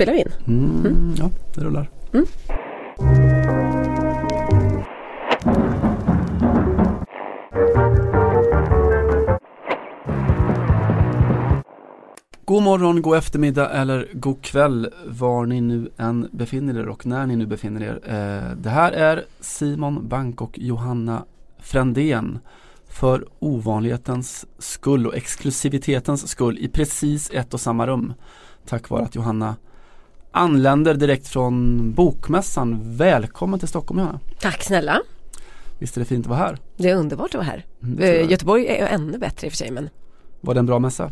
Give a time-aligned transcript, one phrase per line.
[0.00, 0.32] spelar vi in?
[0.46, 1.90] Mm, ja, det rullar.
[2.12, 2.26] Mm.
[12.44, 17.26] God morgon, god eftermiddag eller god kväll var ni nu än befinner er och när
[17.26, 18.00] ni nu befinner er.
[18.04, 21.24] Eh, det här är Simon Bank och Johanna
[21.58, 22.38] Frändén
[22.88, 28.12] för ovanlighetens skull och exklusivitetens skull i precis ett och samma rum.
[28.66, 29.56] Tack vare att Johanna
[30.32, 32.96] anländer direkt från Bokmässan.
[32.96, 34.20] Välkommen till Stockholm Johanna.
[34.40, 35.00] Tack snälla.
[35.78, 36.58] Visst är det fint att vara här?
[36.76, 37.64] Det är underbart att vara här.
[37.82, 38.28] Mm.
[38.30, 39.90] Göteborg är ännu bättre i och för sig men
[40.40, 41.10] Var det en bra mässa?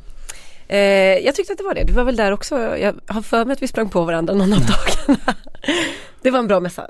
[0.68, 0.78] eh,
[1.24, 1.84] jag tyckte att det var det.
[1.84, 2.77] Du var väl där också.
[2.77, 5.34] Jag har för mig att vi sprang på varandra någon av dagarna.
[6.22, 6.88] det var en bra mässa.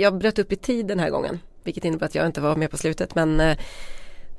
[0.00, 1.38] Jag bröt upp i tid den här gången.
[1.64, 3.56] Vilket innebär att jag inte var med på slutet men eh,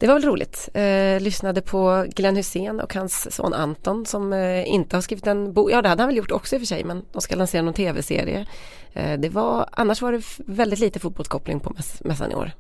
[0.04, 0.70] det var väl roligt.
[0.74, 5.54] Eh, lyssnade på Glenn Hussein och hans son Anton som eh, inte har skrivit en
[5.54, 5.72] bok.
[5.72, 7.62] Ja det hade han väl gjort också i och för sig men de ska lansera
[7.62, 8.46] någon tv-serie.
[8.94, 12.52] Eh, det var, annars var det väldigt lite fotbollskoppling på mäss- mässan i år.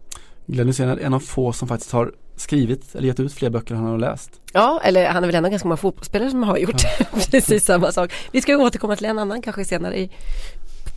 [0.45, 3.75] Glenn Hysén är en av få som faktiskt har skrivit eller gett ut fler böcker
[3.75, 4.31] han har läst.
[4.53, 6.81] Ja, eller han är väl ändå ganska många fotbollsspelare som har gjort
[7.31, 8.13] precis samma sak.
[8.31, 10.11] Vi ska återkomma till en annan kanske senare i,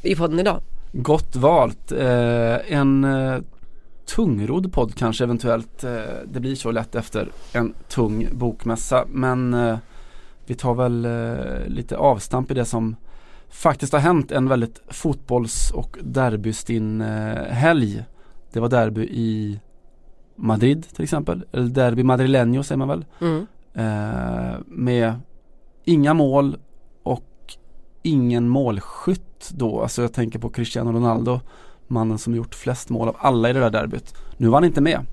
[0.03, 0.61] i podden idag.
[0.93, 1.93] Gott valt.
[1.93, 3.39] Eh, en eh,
[4.07, 5.85] tungrodd podd kanske eventuellt.
[5.85, 9.05] Eh, det blir så lätt efter en tung bokmässa.
[9.09, 9.79] Men eh,
[10.47, 12.97] vi tar väl eh, lite avstamp i det som
[13.49, 14.33] faktiskt har hänt.
[14.33, 17.01] En väldigt fotbolls och derbystinn
[17.49, 18.05] helg.
[18.53, 19.61] Det var derby i
[20.37, 21.45] Madrid till exempel.
[21.53, 23.05] Eller derby madrileño säger man väl.
[23.21, 23.47] Mm.
[24.67, 25.15] Med
[25.85, 26.57] inga mål
[27.03, 27.55] och
[28.03, 29.83] ingen målskytt då.
[29.83, 31.41] Alltså jag tänker på Cristiano Ronaldo,
[31.87, 34.15] mannen som gjort flest mål av alla i det där derbyt.
[34.37, 35.07] Nu var han inte med.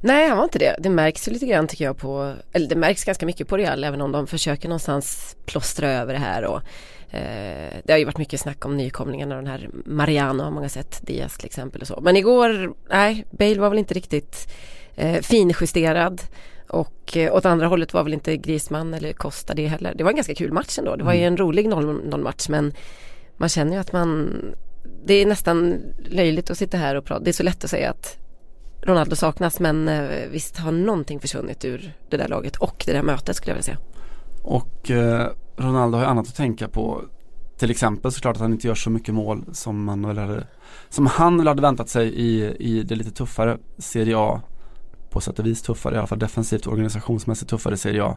[0.00, 0.76] Nej, han var inte det.
[0.78, 3.84] Det märks ju lite grann tycker jag på, eller det märks ganska mycket på Real
[3.84, 6.60] även om de försöker någonstans plåstra över det här och
[7.14, 11.06] eh, det har ju varit mycket snack om nykomlingarna, den här Mariano har många sett,
[11.06, 12.00] Diaz till exempel och så.
[12.00, 14.52] Men igår, nej, Bale var väl inte riktigt
[14.94, 16.22] eh, finjusterad
[16.68, 19.94] och eh, åt andra hållet var väl inte Griezmann eller Costa det heller.
[19.94, 20.96] Det var en ganska kul match ändå.
[20.96, 22.72] Det var ju en rolig 0-0 match men
[23.36, 24.32] man känner ju att man
[25.06, 27.24] det är nästan löjligt att sitta här och prata.
[27.24, 28.18] Det är så lätt att säga att
[28.82, 33.02] Ronaldo saknas men eh, visst har någonting försvunnit ur det där laget och det där
[33.02, 33.78] mötet skulle jag vilja säga.
[34.42, 37.02] Och eh, Ronaldo har ju annat att tänka på.
[37.58, 40.46] Till exempel såklart att han inte gör så mycket mål som man väl hade,
[40.88, 44.40] som han väl hade väntat sig i, i det lite tuffare Serie A.
[45.10, 48.16] På sätt och vis tuffare, i alla fall defensivt och organisationsmässigt tuffare Serie A.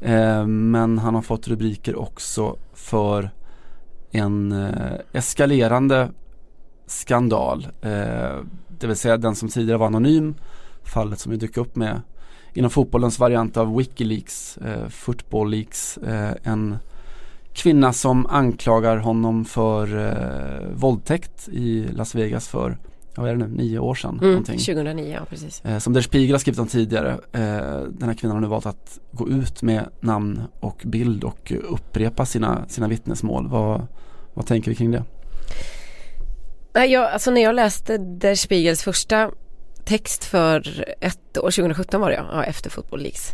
[0.00, 3.30] Eh, men han har fått rubriker också för
[4.12, 6.10] en eh, eskalerande
[6.86, 7.68] skandal.
[7.82, 8.36] Eh,
[8.78, 10.34] det vill säga den som tidigare var anonym.
[10.82, 12.00] Fallet som ju dök upp med
[12.54, 15.98] inom fotbollens variant av Wikileaks, eh, Football Leaks.
[15.98, 16.78] Eh, en
[17.52, 22.78] kvinna som anklagar honom för eh, våldtäkt i Las Vegas för,
[23.20, 24.18] vad är det nu, nio år sedan.
[24.18, 24.58] Mm, någonting.
[24.58, 25.64] 2009, ja precis.
[25.64, 27.10] Eh, som Der Spiegel har skrivit om tidigare.
[27.12, 31.52] Eh, den här kvinnan har nu valt att gå ut med namn och bild och
[31.52, 33.48] eh, upprepa sina, sina vittnesmål.
[33.48, 33.86] Vad,
[34.34, 35.04] vad tänker vi kring det?
[36.74, 39.30] Nej, jag, alltså när jag läste Der Spiegels första
[39.84, 43.32] text för ett år, 2017 var det ja, efter Football Leaks.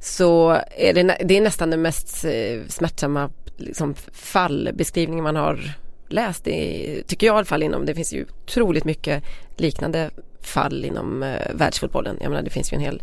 [0.00, 5.74] Så är det, det är nästan den mest eh, smärtsamma liksom, fallbeskrivningen man har
[6.12, 9.24] läst, i, tycker jag i alla fall inom, det finns ju otroligt mycket
[9.56, 10.10] liknande
[10.42, 12.18] fall inom eh, världsfotbollen.
[12.20, 13.02] Jag menar det finns ju en hel,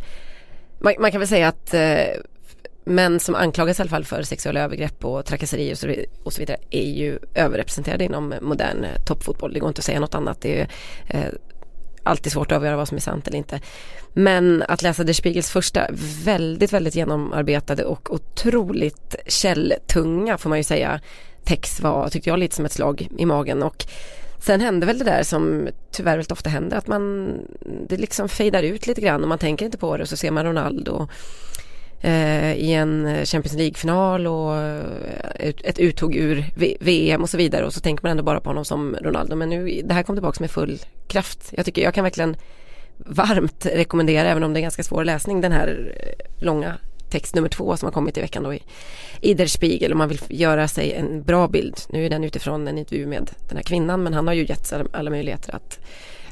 [0.79, 2.22] man, man kan väl säga att eh,
[2.88, 6.40] män som anklagas i alla fall för sexuella övergrepp och trakasserier och så, och så
[6.40, 9.53] vidare är ju överrepresenterade inom modern eh, toppfotboll.
[9.53, 10.41] Det går inte att säga något annat.
[10.41, 10.67] Det är
[11.07, 11.34] eh,
[12.03, 13.59] alltid svårt att avgöra vad som är sant eller inte.
[14.13, 15.88] Men att läsa Der Spiegels första
[16.23, 21.01] väldigt, väldigt genomarbetade och otroligt källtunga får man ju säga
[21.47, 23.63] Tex var, tyckte jag, lite som ett slag i magen.
[23.63, 23.85] Och
[24.40, 27.31] Sen hände väl det där som tyvärr väldigt ofta händer att man
[27.90, 30.31] det liksom fejdar ut lite grann och man tänker inte på det och så ser
[30.31, 31.08] man Ronaldo
[32.02, 34.84] eh, i en Champions League-final och eh,
[35.40, 36.46] ett, uttåg ur
[36.80, 37.66] VM och så vidare.
[37.66, 39.35] Och så tänker man ändå bara på honom som Ronaldo.
[39.35, 41.53] Men nu, det här kom tillbaka med full kraft.
[41.58, 42.38] Jag tycker jag kan verkligen
[42.97, 46.78] varmt rekommendera, även om det är ganska svår läsning, den här eh, långa
[47.09, 48.64] text nummer två som har kommit i veckan då i,
[49.22, 51.78] i Der Spiegel och man vill göra sig en bra bild.
[51.90, 54.74] Nu är den utifrån en intervju med den här kvinnan men han har ju gett
[54.74, 55.80] alla, alla möjligheter att,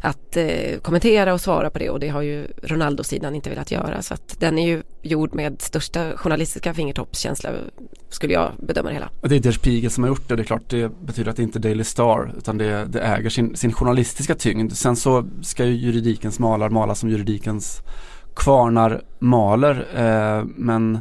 [0.02, 4.02] att eh, kommentera och svara på det och det har ju Ronaldo-sidan inte velat göra
[4.02, 7.50] så att den är ju gjord med största journalistiska fingertoppskänsla
[8.10, 9.10] skulle jag bedöma det hela.
[9.22, 10.36] Och det är Der Spiegel som har gjort det.
[10.36, 13.30] Det är klart det betyder att det inte är Daily Star utan det, det äger
[13.30, 14.74] sin, sin journalistiska tyngd.
[14.74, 17.82] Sen så ska ju juridikens malar mala som juridikens
[18.36, 19.88] kvarnar maler.
[19.96, 21.00] Eh, men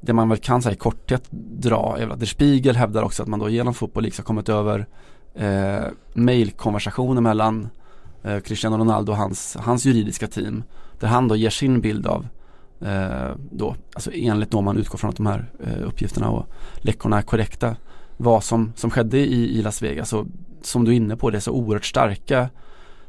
[0.00, 3.28] det man väl kan säga i korthet dra är att Der Spiegel hävdar också att
[3.28, 4.86] man då genom Fotboll League har kommit över
[5.34, 5.84] eh,
[6.14, 7.68] mailkonversationer mellan
[8.22, 10.62] eh, Cristiano Ronaldo och hans, hans juridiska team.
[11.00, 12.26] Där han då ger sin bild av
[12.80, 16.46] eh, då, alltså enligt då man utgår från att de här eh, uppgifterna och
[16.76, 17.76] läckorna är korrekta.
[18.16, 20.26] Vad som, som skedde i, i Las Vegas och
[20.62, 22.48] som du är inne på det är så oerhört starka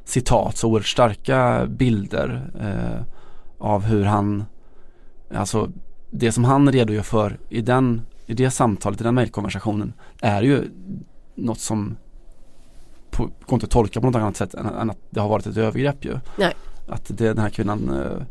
[0.04, 3.15] citat, så oerhört starka bilder eh,
[3.58, 4.46] av hur han,
[5.34, 5.72] alltså
[6.12, 10.64] det som han redogör för i, den, i det samtalet, i den mejlkonversationen är ju
[11.36, 11.98] något som
[13.12, 15.48] på, går inte att tolka på något annat sätt än, än att det har varit
[15.48, 16.20] ett övergrepp ju.
[16.38, 16.54] Nej.
[16.88, 18.22] Att det, den här kvinnan eh,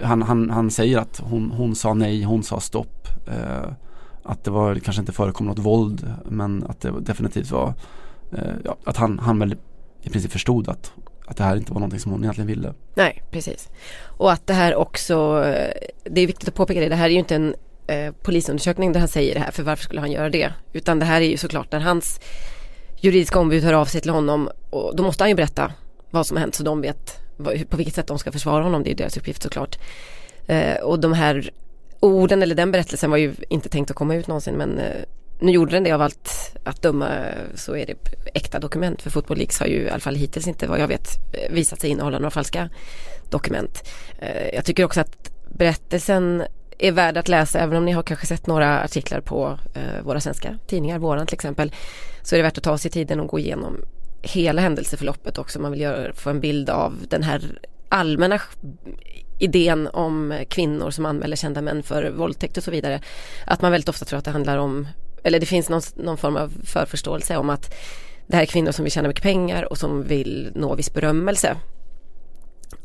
[0.00, 3.08] han, han, han säger att hon, hon sa nej, hon sa stopp.
[3.26, 3.72] Eh,
[4.22, 7.74] att det var, kanske inte förekom något våld men att det definitivt var
[8.32, 9.56] eh, ja, att han, han väl
[10.02, 10.92] i princip förstod att,
[11.30, 12.74] att det här inte var någonting som hon egentligen ville.
[12.94, 13.68] Nej, precis.
[14.02, 17.10] Och att det här också, eh, det är viktigt att påpeka det, det här är
[17.10, 17.54] ju inte en
[17.86, 20.52] eh, polisundersökning där han säger det här, för varför skulle han göra det?
[20.72, 22.20] Utan det här är ju såklart när hans
[22.96, 25.72] juridiska ombud hör av sig till honom och då måste han ju berätta
[26.10, 27.20] vad som har hänt så de vet
[27.68, 29.78] på vilket sätt de ska försvara honom, det är deras uppgift såklart.
[30.46, 31.50] Eh, och de här
[32.00, 35.02] orden eller den berättelsen var ju inte tänkt att komma ut någonsin men eh,
[35.40, 37.08] nu gjorde den det av allt att döma
[37.54, 37.94] så är det
[38.34, 41.08] äkta dokument för Football Leaks har ju i alla fall hittills inte vad jag vet
[41.50, 42.68] visat sig innehålla några falska
[43.30, 43.88] dokument.
[44.18, 46.42] Eh, jag tycker också att berättelsen
[46.78, 50.20] är värd att läsa även om ni har kanske sett några artiklar på eh, våra
[50.20, 51.72] svenska tidningar, våran till exempel.
[52.22, 53.76] Så är det värt att ta sig tiden och gå igenom
[54.22, 55.60] hela händelseförloppet också.
[55.60, 57.42] Man vill göra, få en bild av den här
[57.88, 58.40] allmänna
[59.38, 63.00] idén om kvinnor som anmäler kända män för våldtäkt och så vidare.
[63.46, 64.88] Att man väldigt ofta tror att det handlar om,
[65.24, 67.74] eller det finns någon, någon form av förförståelse om att
[68.26, 71.56] det här är kvinnor som vill tjäna mycket pengar och som vill nå viss berömmelse.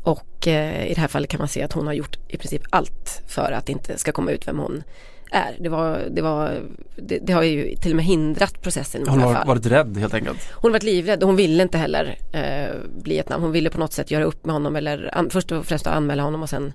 [0.02, 2.62] Och eh, i det här fallet kan man se att hon har gjort i princip
[2.70, 4.82] allt för att det inte ska komma ut vem hon
[5.30, 5.56] är.
[5.60, 6.62] Det, var, det, var,
[6.96, 9.08] det, det har ju till och med hindrat processen.
[9.08, 10.38] Hon har varit rädd helt enkelt.
[10.52, 13.42] Hon har varit livrädd och hon ville inte heller eh, bli ett namn.
[13.42, 16.22] Hon ville på något sätt göra upp med honom eller an, först och främst anmäla
[16.22, 16.72] honom och sen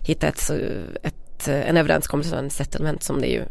[0.00, 0.50] hitta ett,
[1.02, 3.44] ett, en överenskommelse, en settlement som det ju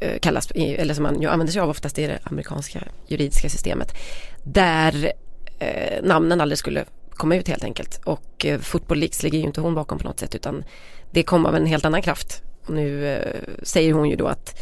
[0.00, 3.94] Eh, kallas, eller som man ju använder sig av oftast i det amerikanska juridiska systemet.
[4.42, 5.12] Där
[5.58, 8.00] eh, namnen aldrig skulle komma ut helt enkelt.
[8.04, 10.64] Och eh, Football Leaks ligger ju inte hon bakom på något sätt utan
[11.10, 14.60] det kom av en helt annan kraft och nu eh, säger hon ju då att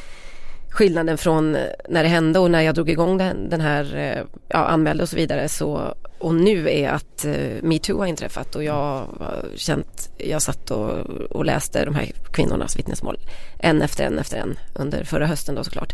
[0.77, 4.25] skillnaden från eh, när det hände och när jag drog igång den, den här, eh,
[4.49, 8.65] ja, anmälde och så vidare så och nu är att eh, metoo har inträffat och
[8.65, 10.91] jag har känt, jag satt och,
[11.31, 13.19] och läste de här kvinnornas vittnesmål
[13.59, 15.93] en efter en efter en under förra hösten då såklart.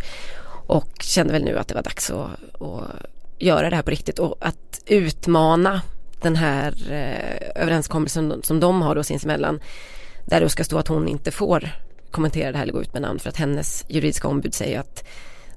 [0.66, 2.88] Och kände väl nu att det var dags att, att
[3.38, 5.80] göra det här på riktigt och att utmana
[6.22, 9.60] den här eh, överenskommelsen som de har då sinsemellan
[10.24, 11.70] där det ska stå att hon inte får
[12.12, 15.04] kommentera det här eller gå ut med namn för att hennes juridiska ombud säger att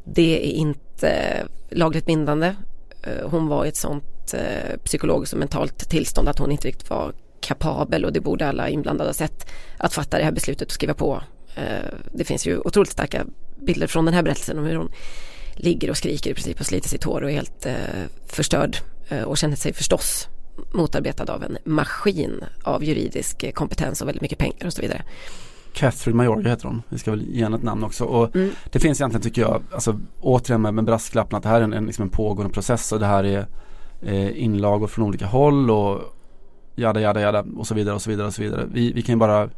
[0.06, 2.56] det är inte eh, lagligt bindande.
[3.04, 6.90] Eh, hon var i ett sånt eh, psykologiskt och mentalt tillstånd att hon inte riktigt
[6.90, 10.74] var kapabel och det borde alla inblandade ha sett att fatta det här beslutet och
[10.74, 11.22] skriva på.
[12.12, 13.26] Det finns ju otroligt starka
[13.62, 14.92] bilder från den här berättelsen om hur hon
[15.54, 17.68] ligger och skriker i princip och sliter sitt hår och är helt
[18.28, 18.78] förstörd
[19.26, 20.28] och känner sig förstås
[20.74, 25.04] motarbetad av en maskin av juridisk kompetens och väldigt mycket pengar och så vidare.
[25.76, 26.84] Catherine Majorga heter hon.
[26.90, 28.06] Vi ska väl ge henne ett namn också.
[28.06, 28.52] Och mm.
[28.72, 31.74] Det finns egentligen tycker jag, alltså återigen med, med brasklappen att det här är en,
[31.74, 33.46] en, liksom en pågående process och det här är
[34.02, 36.02] eh, inlagor från olika håll och
[36.76, 38.68] jada jada jada och så vidare och så vidare och så vidare.
[38.72, 39.50] Vi, vi kan ju bara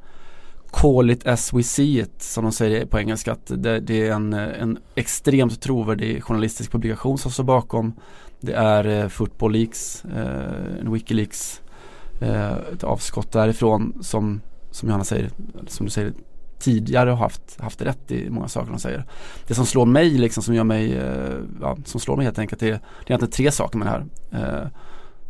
[0.72, 4.12] call it as we see it som de säger på engelska att det, det är
[4.12, 7.94] en, en extremt trovärdig journalistisk publikation som står bakom.
[8.40, 11.62] Det är eh, Football Leaks, eh, en Wikileaks
[12.22, 14.42] eh, ett avskott därifrån som
[14.78, 15.32] som Johanna säger,
[15.68, 16.14] som du säger
[16.60, 19.06] tidigare har haft, haft rätt i många saker de säger.
[19.48, 22.60] Det som slår mig liksom som gör mig, eh, ja, som slår mig helt enkelt
[22.60, 24.06] det, det är egentligen tre saker med det här.
[24.32, 24.68] Eh,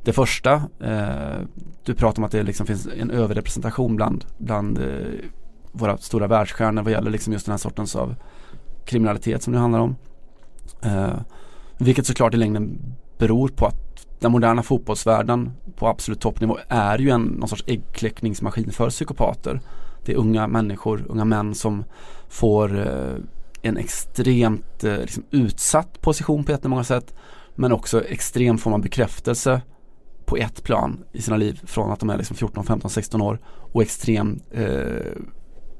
[0.03, 1.41] det första, eh,
[1.83, 4.85] du pratar om att det liksom finns en överrepresentation bland, bland eh,
[5.71, 8.15] våra stora världsstjärnor vad gäller liksom just den här sortens av
[8.85, 9.95] kriminalitet som det handlar om.
[10.81, 11.19] Eh,
[11.77, 12.79] vilket såklart i längden
[13.17, 13.86] beror på att
[14.19, 19.61] den moderna fotbollsvärlden på absolut toppnivå är ju en någon sorts äggkläckningsmaskin för psykopater.
[20.05, 21.83] Det är unga människor, unga män som
[22.29, 23.15] får eh,
[23.61, 27.13] en extremt eh, liksom utsatt position på jättemånga sätt
[27.55, 29.61] men också extrem form av bekräftelse
[30.25, 33.39] på ett plan i sina liv från att de är liksom 14, 15, 16 år
[33.45, 35.11] och extrem eh,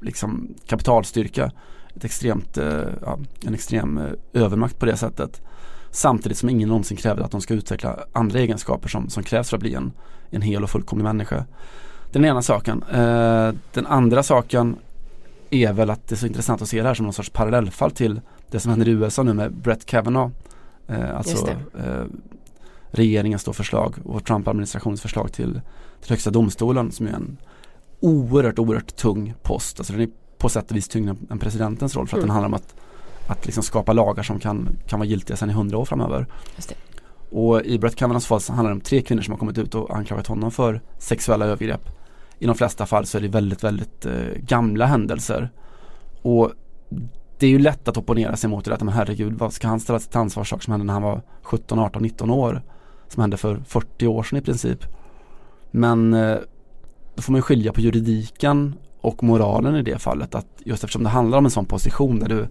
[0.00, 1.52] liksom kapitalstyrka.
[1.94, 5.42] Ett extremt, eh, ja, en extrem eh, övermakt på det sättet.
[5.98, 9.56] Samtidigt som ingen någonsin kräver att de ska utveckla andra egenskaper som, som krävs för
[9.56, 9.92] att bli en,
[10.30, 11.44] en hel och fullkomlig människa.
[12.12, 12.82] Den ena saken.
[12.82, 14.76] Eh, den andra saken
[15.50, 17.90] är väl att det är så intressant att se det här som någon sorts parallellfall
[17.90, 20.32] till det som händer i USA nu med Brett Kavanaugh.
[20.86, 22.04] Eh, alltså eh,
[22.90, 25.60] regeringens då förslag och Trump-administrationens förslag till,
[26.00, 27.36] till högsta domstolen som är en
[28.00, 29.80] oerhört, oerhört tung post.
[29.80, 32.28] Alltså den är på sätt och vis tyngre än presidentens roll för att mm.
[32.28, 32.74] den handlar om att,
[33.28, 36.26] att liksom skapa lagar som kan, kan vara giltiga sedan i hundra år framöver.
[37.30, 39.74] Och i Brett Kavanaughs fall så handlar det om tre kvinnor som har kommit ut
[39.74, 41.88] och anklagat honom för sexuella övergrepp.
[42.38, 45.50] I de flesta fall så är det väldigt, väldigt eh, gamla händelser.
[46.22, 46.52] Och
[47.38, 49.80] det är ju lätt att opponera sig mot det att men herregud vad ska han
[49.80, 52.62] ställa till ansvar saker som hände när han var 17, 18, 19 år.
[53.08, 54.84] Som hände för 40 år sedan i princip.
[55.70, 56.36] Men eh,
[57.14, 60.34] då får man skilja på juridiken och moralen i det fallet.
[60.34, 62.48] Att just eftersom det handlar om en sån position där du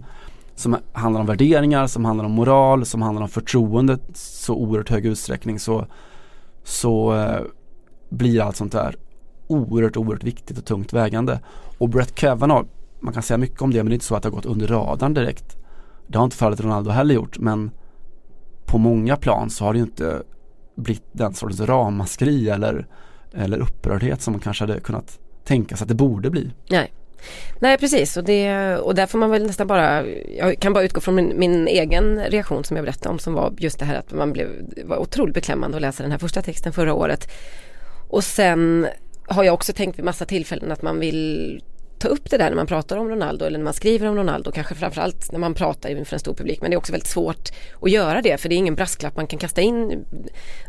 [0.58, 5.06] som handlar om värderingar, som handlar om moral, som handlar om förtroende så oerhört hög
[5.06, 5.86] utsträckning så,
[6.64, 7.40] så eh,
[8.08, 8.96] blir allt sånt där
[9.46, 11.40] oerhört, oerhört viktigt och tungt vägande.
[11.78, 12.66] Och Brett Kavanaugh,
[13.00, 14.46] man kan säga mycket om det men det är inte så att det har gått
[14.46, 15.56] under radarn direkt.
[16.06, 17.70] Det har inte fallet Ronaldo heller gjort men
[18.66, 20.22] på många plan så har det ju inte
[20.76, 22.86] blivit den sortens ramaskri eller,
[23.32, 26.52] eller upprördhet som man kanske hade kunnat tänka sig att det borde bli.
[26.70, 26.92] Nej.
[27.58, 30.06] Nej precis och, det, och där får man väl nästan bara,
[30.36, 33.54] jag kan bara utgå från min, min, egen reaktion som jag berättade om som var
[33.58, 36.42] just det här att man blev, det var otroligt beklämmande att läsa den här första
[36.42, 37.30] texten förra året.
[38.08, 38.86] Och sen
[39.26, 41.62] har jag också tänkt vid massa tillfällen att man vill
[41.98, 44.52] ta upp det där när man pratar om Ronaldo eller när man skriver om Ronaldo,
[44.52, 46.60] kanske framförallt när man pratar inför en stor publik.
[46.60, 47.48] Men det är också väldigt svårt
[47.82, 50.04] att göra det för det är ingen brasklapp man kan kasta in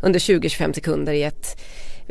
[0.01, 1.62] under 20-25 sekunder i ett,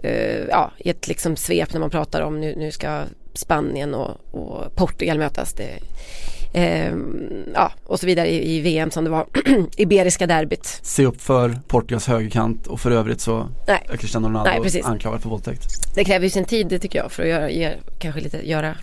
[0.04, 3.02] uh, ja, i ett liksom svep när man pratar om nu, nu ska
[3.38, 5.52] Spanien och, och Portugal mötas.
[5.52, 5.78] Det,
[6.52, 6.94] eh,
[7.54, 9.26] ja, och så vidare i, i, VM som det var
[9.76, 10.80] Iberiska derbyt.
[10.82, 13.86] Se upp för Portugals högerkant och för övrigt så Nej.
[13.92, 15.94] är Cristiano Ronaldo Nej, anklagad för våldtäkt.
[15.94, 18.76] Det kräver ju sin tid det tycker jag för att göra, ge, kanske lite, göra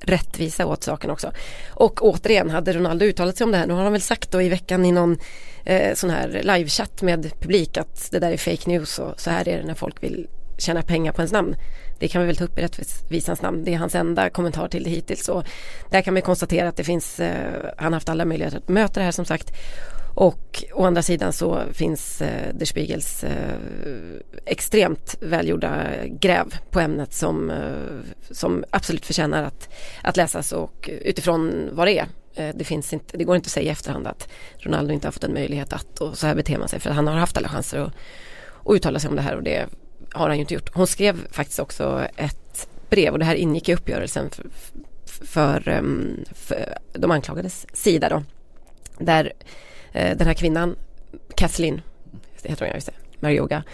[0.00, 1.32] rättvisa åt saken också.
[1.70, 4.42] Och återigen, hade Ronaldo uttalat sig om det här, nu har han väl sagt då
[4.42, 5.18] i veckan i någon
[5.64, 9.48] eh, sån här livechatt med publik att det där är fake news och så här
[9.48, 10.26] är det när folk vill
[10.58, 11.56] tjäna pengar på ens namn.
[12.00, 13.64] Det kan vi väl ta upp i rättvisans namn.
[13.64, 15.28] Det är hans enda kommentar till det hittills.
[15.28, 15.44] Och
[15.90, 19.00] där kan vi konstatera att det finns, eh, han har haft alla möjligheter att möta
[19.00, 19.52] det här som sagt.
[20.14, 23.54] Och å andra sidan så finns eh, Der Spiegels eh,
[24.44, 29.68] extremt välgjorda gräv på ämnet som, eh, som absolut förtjänar att,
[30.02, 32.06] att läsas och utifrån vad det är.
[32.34, 34.28] Eh, det, finns inte, det går inte att säga i efterhand att
[34.58, 37.06] Ronaldo inte har fått en möjlighet att och så här beter man sig för han
[37.06, 37.92] har haft alla chanser att,
[38.66, 39.66] att uttala sig om det här och det
[40.12, 40.70] har han ju inte gjort.
[40.74, 44.50] Hon skrev faktiskt också ett brev och det här ingick i uppgörelsen för,
[45.26, 45.60] för,
[46.34, 48.22] för de anklagades sida då.
[48.98, 49.32] Där
[49.92, 50.76] eh, den här kvinnan,
[51.36, 51.80] Kathleen,
[52.42, 53.64] heter hon, just det, Marioga,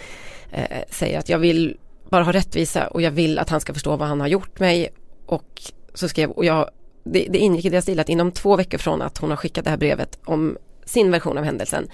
[0.51, 1.77] eh, säger att jag vill
[2.09, 4.89] bara ha rättvisa och jag vill att han ska förstå vad han har gjort mig
[5.25, 5.61] och
[5.93, 6.69] så skrev, och jag,
[7.03, 9.63] det, det ingick i deras stil att inom två veckor från att hon har skickat
[9.63, 11.87] det här brevet om sin version av händelsen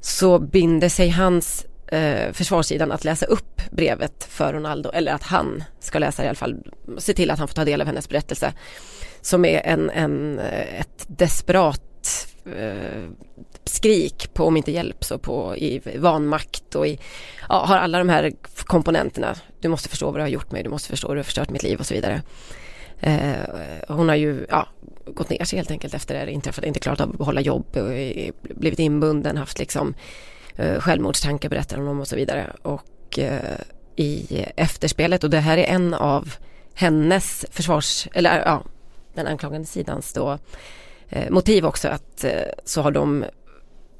[0.00, 5.64] så binder sig hans eh, försvarssidan att läsa upp brevet för Ronaldo eller att han
[5.80, 6.56] ska läsa det i alla fall,
[6.98, 8.52] se till att han får ta del av hennes berättelse
[9.20, 13.08] som är en, en eh, ett desperat eh,
[13.64, 16.98] skrik på om inte hjälp så på i vanmakt och i,
[17.48, 18.32] ja, har alla de här
[18.64, 19.34] komponenterna.
[19.60, 21.50] Du måste förstå vad du har gjort mig, du måste förstå hur du har förstört
[21.50, 22.22] mitt liv och så vidare.
[23.00, 23.32] Eh,
[23.88, 24.68] hon har ju ja,
[25.06, 28.32] gått ner sig helt enkelt efter det inträffade, inte klarat av att behålla jobb, eh,
[28.42, 29.94] blivit inbunden, haft liksom
[30.56, 32.52] eh, självmordstankar berättar hon om och så vidare.
[32.62, 33.58] Och eh,
[33.96, 36.34] i efterspelet och det här är en av
[36.74, 38.62] hennes försvars, eller ja,
[39.14, 40.38] den anklagande sidans då
[41.08, 42.32] eh, motiv också att eh,
[42.64, 43.24] så har de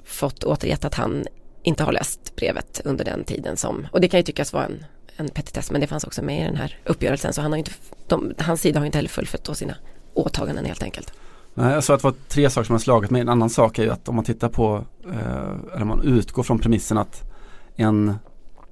[0.05, 1.27] fått återgett att han
[1.63, 4.85] inte har läst brevet under den tiden som, och det kan ju tyckas vara en,
[5.17, 7.73] en petitess men det fanns också med i den här uppgörelsen så han har inte,
[8.07, 9.77] de, hans sida har inte heller fullföljt då sina
[10.15, 11.13] åtaganden helt enkelt.
[11.55, 13.21] Nej, jag sa att det var tre saker som har slagit mig.
[13.21, 16.59] En annan sak är ju att om man tittar på, eh, eller man utgår från
[16.59, 17.33] premissen att
[17.77, 18.15] en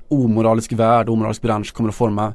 [0.09, 2.35] omoralisk värld, omoralisk bransch kommer att forma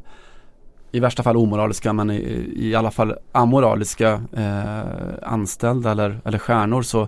[0.91, 6.81] i värsta fall omoraliska men i, i alla fall amoraliska eh, anställda eller, eller stjärnor
[6.81, 7.07] så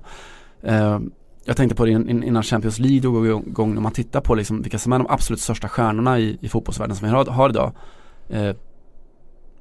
[0.62, 1.00] eh,
[1.46, 4.79] jag tänkte på det innan Champions League drog igång när man tittar på liksom vilka
[4.79, 7.72] som är de absolut största stjärnorna i, i fotbollsvärlden som vi har, har idag.
[8.29, 8.56] Eh,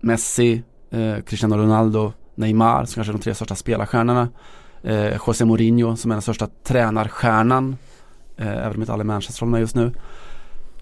[0.01, 4.29] Messi, eh, Cristiano Ronaldo, Neymar som kanske är de tre största spelarstjärnorna.
[4.83, 7.77] Eh, José Mourinho som är den största tränarstjärnan.
[8.37, 9.93] Eh, även om inte alla är Manchester med just nu.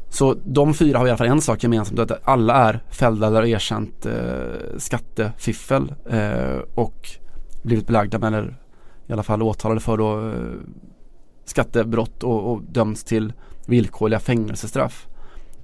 [0.08, 3.46] Så de fyra har i alla fall en sak gemensamt att alla är fällda eller
[3.46, 7.10] erkänt eh, skattefiffel eh, och
[7.62, 8.56] blivit belagda med eller
[9.06, 10.34] i alla fall åtalade för då eh,
[11.44, 13.32] skattebrott och, och dömts till
[13.66, 15.06] villkorliga fängelsestraff.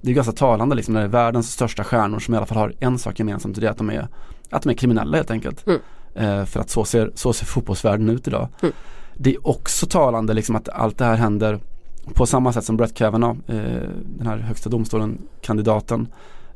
[0.01, 2.57] Det är ganska talande liksom när det är världens största stjärnor som i alla fall
[2.57, 4.07] har en sak gemensamt och det är att de är,
[4.51, 5.67] att de är kriminella helt enkelt.
[5.67, 5.79] Mm.
[6.15, 8.47] Eh, för att så ser, så ser fotbollsvärlden ut idag.
[8.61, 8.73] Mm.
[9.15, 11.59] Det är också talande liksom att allt det här händer
[12.13, 16.07] på samma sätt som Brett Kavanaugh, eh, den här högsta domstolen, kandidaten.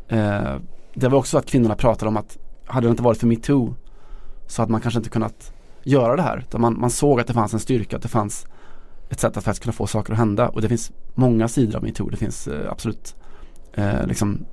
[0.08, 0.56] Eh,
[0.94, 3.76] det var också så att kvinnorna pratade om att hade det inte varit för metoo
[4.48, 6.46] så hade man kanske inte kunnat göra det här.
[6.58, 8.46] Man, man såg att det fanns en styrka, att det fanns
[9.10, 11.84] ett sätt att faktiskt kunna få saker att hända och det finns många sidor av
[11.84, 12.10] metoo.
[12.10, 13.16] Det finns eh, absolut
[13.74, 14.46] eh, liksom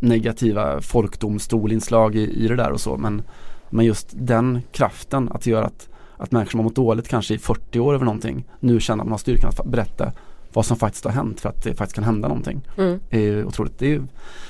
[0.00, 3.22] negativa folkdomstolinslag i, i det där och så men,
[3.70, 7.38] men just den kraften att göra att, att människor som har mått dåligt kanske i
[7.38, 10.12] 40 år över någonting nu känner att man har styrkan att berätta
[10.52, 12.60] vad som faktiskt har hänt för att det faktiskt kan hända någonting.
[12.76, 13.00] Mm.
[13.10, 13.78] Det är otroligt.
[13.78, 14.02] Det är,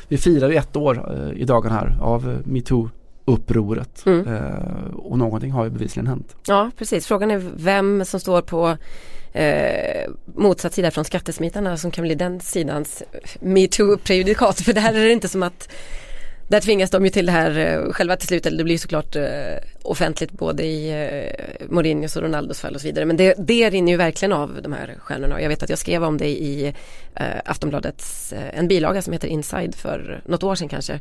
[0.08, 2.90] vi firar ju ett år eh, i dagen här av eh, metoo
[3.32, 4.28] upproret mm.
[4.34, 6.36] eh, och någonting har ju bevisligen hänt.
[6.46, 8.76] Ja precis, frågan är vem som står på
[9.32, 13.02] eh, motsatt sida från skattesmitarna som kan bli den sidans
[13.40, 15.68] metoo-prejudikat för det här är det inte som att
[16.50, 19.16] där tvingas de ju till det här eh, själva till slut, eller det blir såklart
[19.16, 19.22] eh,
[19.82, 23.04] offentligt både i eh, Mourinhos och Ronaldos fall och så vidare.
[23.04, 25.42] Men det, det rinner ju verkligen av de här stjärnorna.
[25.42, 26.74] Jag vet att jag skrev om det i
[27.14, 31.00] eh, Aftonbladets, eh, en bilaga som heter Inside för något år sedan kanske.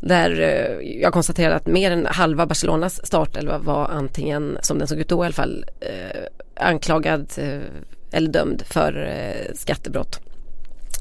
[0.00, 4.98] Där eh, jag konstaterade att mer än halva Barcelonas startelva var antingen, som den såg
[4.98, 6.20] ut då i alla fall, eh,
[6.56, 7.60] anklagad eh,
[8.12, 10.20] eller dömd för eh, skattebrott.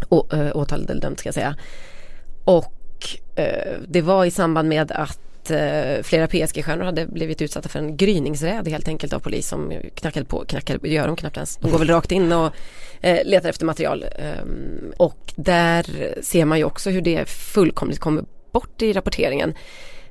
[0.09, 1.55] Å, eh, åtalad eller dömd ska jag säga.
[2.45, 2.73] Och
[3.35, 7.97] Eh, det var i samband med att eh, flera PSG-stjärnor hade blivit utsatta för en
[7.97, 11.57] gryningsräd helt enkelt av polis som knackade på, knackade, det gör de knappt ens.
[11.57, 12.51] De går väl rakt in och
[13.01, 14.05] eh, letar efter material.
[14.19, 15.85] Ehm, och där
[16.21, 18.23] ser man ju också hur det fullkomligt kommer
[18.53, 19.53] bort i rapporteringen.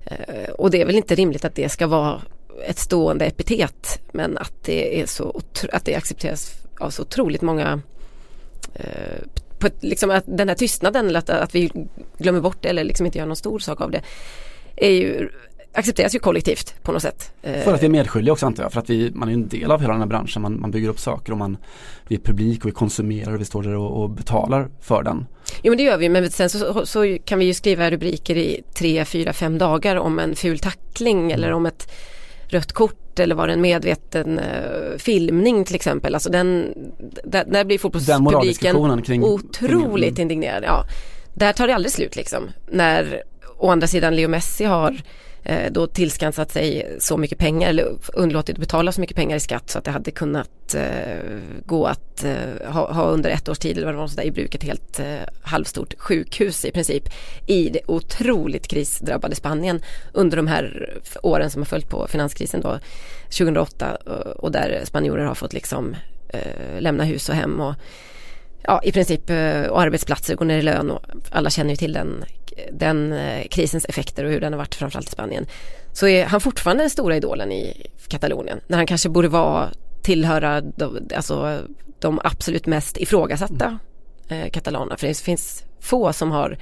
[0.05, 2.23] Eh, och det är väl inte rimligt att det ska vara
[2.67, 5.41] ett stående epitet men att det är så
[5.73, 7.81] att det accepteras av så otroligt många
[8.75, 9.23] eh,
[9.59, 11.73] på ett, liksom att den här tystnaden eller att, att vi
[12.19, 14.03] glömmer bort det eller liksom inte gör någon stor sak av det
[14.77, 15.29] är ju
[15.73, 17.33] accepteras ju kollektivt på något sätt.
[17.43, 19.71] För att vi är medskyldiga också antar jag, för att vi, man är en del
[19.71, 21.57] av hela den här branschen, man, man bygger upp saker och man,
[22.09, 25.26] vi är publik och vi konsumerar och vi står där och, och betalar för den.
[25.63, 28.63] Jo men det gör vi, men sen så, så, kan vi ju skriva rubriker i
[28.75, 31.30] tre, fyra, fem dagar om en ful tackling mm.
[31.30, 31.93] eller om ett
[32.49, 36.15] rött kort eller var det en medveten uh, filmning till exempel.
[36.15, 36.75] Alltså den,
[37.25, 40.65] där, där blir fotbollspubliken kring, otroligt kring, indignerad.
[40.65, 40.85] Ja.
[41.35, 42.50] Där tar det aldrig slut liksom.
[42.71, 43.23] När
[43.58, 44.97] å andra sidan Leo Messi har eh,
[45.45, 49.41] Eh, då tillskansat sig så mycket pengar eller underlåtit att betala så mycket pengar i
[49.41, 53.59] skatt så att det hade kunnat eh, gå att eh, ha, ha, under ett års
[53.59, 55.07] tid eller vad det var i bruk ett helt eh,
[55.43, 57.02] halvstort sjukhus i princip
[57.47, 62.78] i det otroligt krisdrabbade Spanien under de här åren som har följt på finanskrisen då
[63.25, 65.97] 2008 eh, och där spanjorer har fått liksom
[66.28, 67.75] eh, lämna hus och hem och
[68.63, 71.93] ja, i princip eh, och arbetsplatser går ner i lön och alla känner ju till
[71.93, 72.25] den
[72.73, 75.47] den eh, krisens effekter och hur den har varit framförallt i Spanien
[75.93, 79.69] så är han fortfarande den stora idolen i Katalonien när han kanske borde vara
[80.02, 81.62] tillhöra de, alltså,
[81.99, 83.78] de absolut mest ifrågasatta
[84.28, 86.58] eh, katalanerna för det finns få som har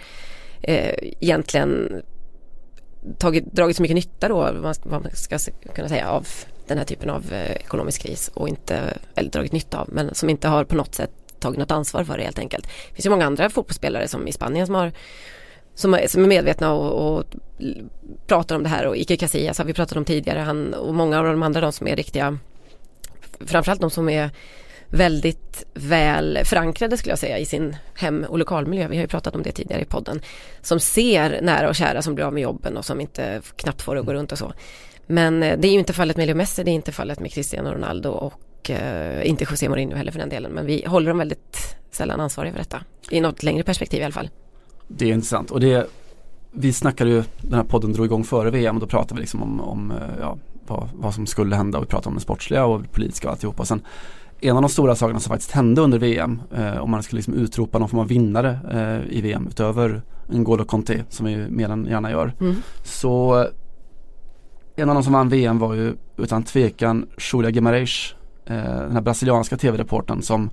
[0.62, 2.03] eh, egentligen
[3.18, 5.38] tagit, dragit så mycket nytta då vad man ska
[5.74, 6.26] kunna säga av
[6.66, 10.31] den här typen av eh, ekonomisk kris och inte, eller dragit nytta av men som
[10.31, 12.64] inte har på något sätt tagit något ansvar för det helt enkelt.
[12.64, 14.92] Det finns ju många andra fotbollsspelare som i Spanien som har
[15.81, 17.25] som som är medvetna och, och
[18.27, 21.19] pratar om det här och Ike Casillas har vi pratat om tidigare han, och många
[21.19, 22.38] av de andra de som är riktiga
[23.40, 24.31] framförallt de som är
[24.88, 28.88] väldigt väl förankrade skulle jag säga i sin hem och lokalmiljö.
[28.88, 30.21] Vi har ju pratat om det tidigare i podden.
[30.62, 33.95] Som ser nära och kära som blir av med jobben och som inte knappt får
[33.95, 34.53] det att gå runt och så.
[35.07, 37.33] Men eh, det är ju inte fallet med Leo Messi, det är inte fallet med
[37.33, 40.53] Cristiano Ronaldo och uh, inte José Mourinho heller för den delen.
[40.53, 42.83] Men vi håller dem väldigt sällan ansvariga för detta.
[43.11, 44.31] I något längre perspektiv i alla fall.
[44.96, 45.87] Det är intressant och det
[46.53, 49.42] Vi snackade ju, den här podden drog igång före VM och då pratade vi liksom
[49.42, 52.64] om, om eh, ja, vad, vad, som skulle hända och vi pratade om det sportsliga
[52.64, 53.64] och det politiska och alltihopa.
[53.64, 53.83] Sen,
[54.40, 57.35] en av de stora sakerna som faktiskt hände under VM, eh, om man skulle liksom
[57.35, 61.87] utropa någon form av vinnare eh, i VM utöver N'Golo Conte som vi mer än
[61.87, 62.33] gärna gör.
[62.40, 62.57] Mm.
[62.83, 63.46] Så
[64.76, 68.14] en av de som vann VM var ju utan tvekan Julia Guimarães,
[68.46, 70.50] eh, den här brasilianska tv-reporten som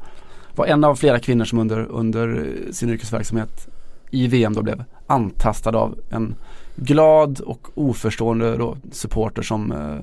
[0.55, 3.67] var en av flera kvinnor som under, under sin yrkesverksamhet
[4.11, 6.35] i VM då blev antastad av en
[6.75, 9.99] glad och oförstående då, supporter som eh,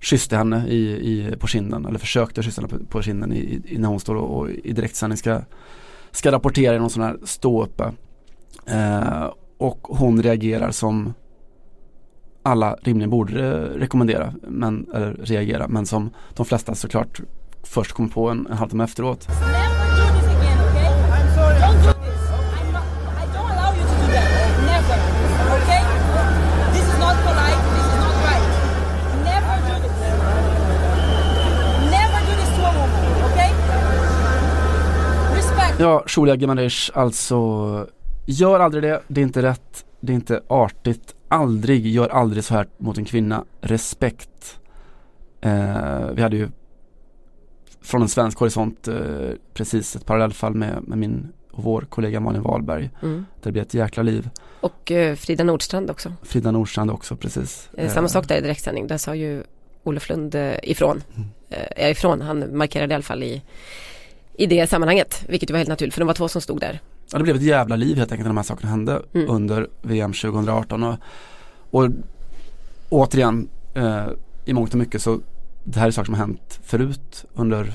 [0.00, 3.78] kysste henne i, i, på kinden eller försökte kyssa henne på, på kinden i, i,
[3.78, 5.40] när hon står och, och i direktsändning ska,
[6.10, 7.92] ska rapportera i någon sån här ståuppe.
[8.66, 11.14] Eh, och hon reagerar som
[12.42, 17.20] alla rimligen borde rekommendera, men, eller reagera, men som de flesta såklart
[17.62, 19.28] först kommer på en, en halvtimme efteråt.
[35.84, 37.88] Ja, Julia Gimenez, alltså
[38.26, 42.54] gör aldrig det, det är inte rätt, det är inte artigt, aldrig, gör aldrig så
[42.54, 44.58] här mot en kvinna, respekt.
[45.40, 46.48] Eh, vi hade ju
[47.82, 48.94] från en svensk horisont eh,
[49.54, 52.90] precis ett parallellfall med, med min och vår kollega Malin Wahlberg.
[53.02, 53.14] Mm.
[53.14, 54.28] Där det blir ett jäkla liv.
[54.60, 56.12] Och eh, Frida Nordstrand också.
[56.22, 57.68] Frida Nordstrand också, precis.
[57.76, 59.42] Eh, samma sak där i direktsändning, där sa ju
[59.82, 61.02] Olof Lund eh, ifrån.
[61.16, 61.28] Mm.
[61.76, 63.42] Eh, ifrån, han markerade i alla fall i,
[64.34, 66.80] i det sammanhanget, vilket var helt naturligt för de var två som stod där.
[67.12, 69.30] Ja, det blev ett jävla liv helt enkelt när de här sakerna hände mm.
[69.30, 70.82] under VM 2018.
[70.82, 70.96] Och,
[71.70, 71.90] och
[72.88, 74.06] återigen, eh,
[74.44, 75.20] i mångt och mycket så
[75.64, 77.72] det här är saker som har hänt förut under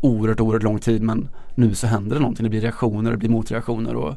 [0.00, 2.44] oerhört, oerhört lång tid men nu så händer det någonting.
[2.44, 4.14] Det blir reaktioner, det blir motreaktioner och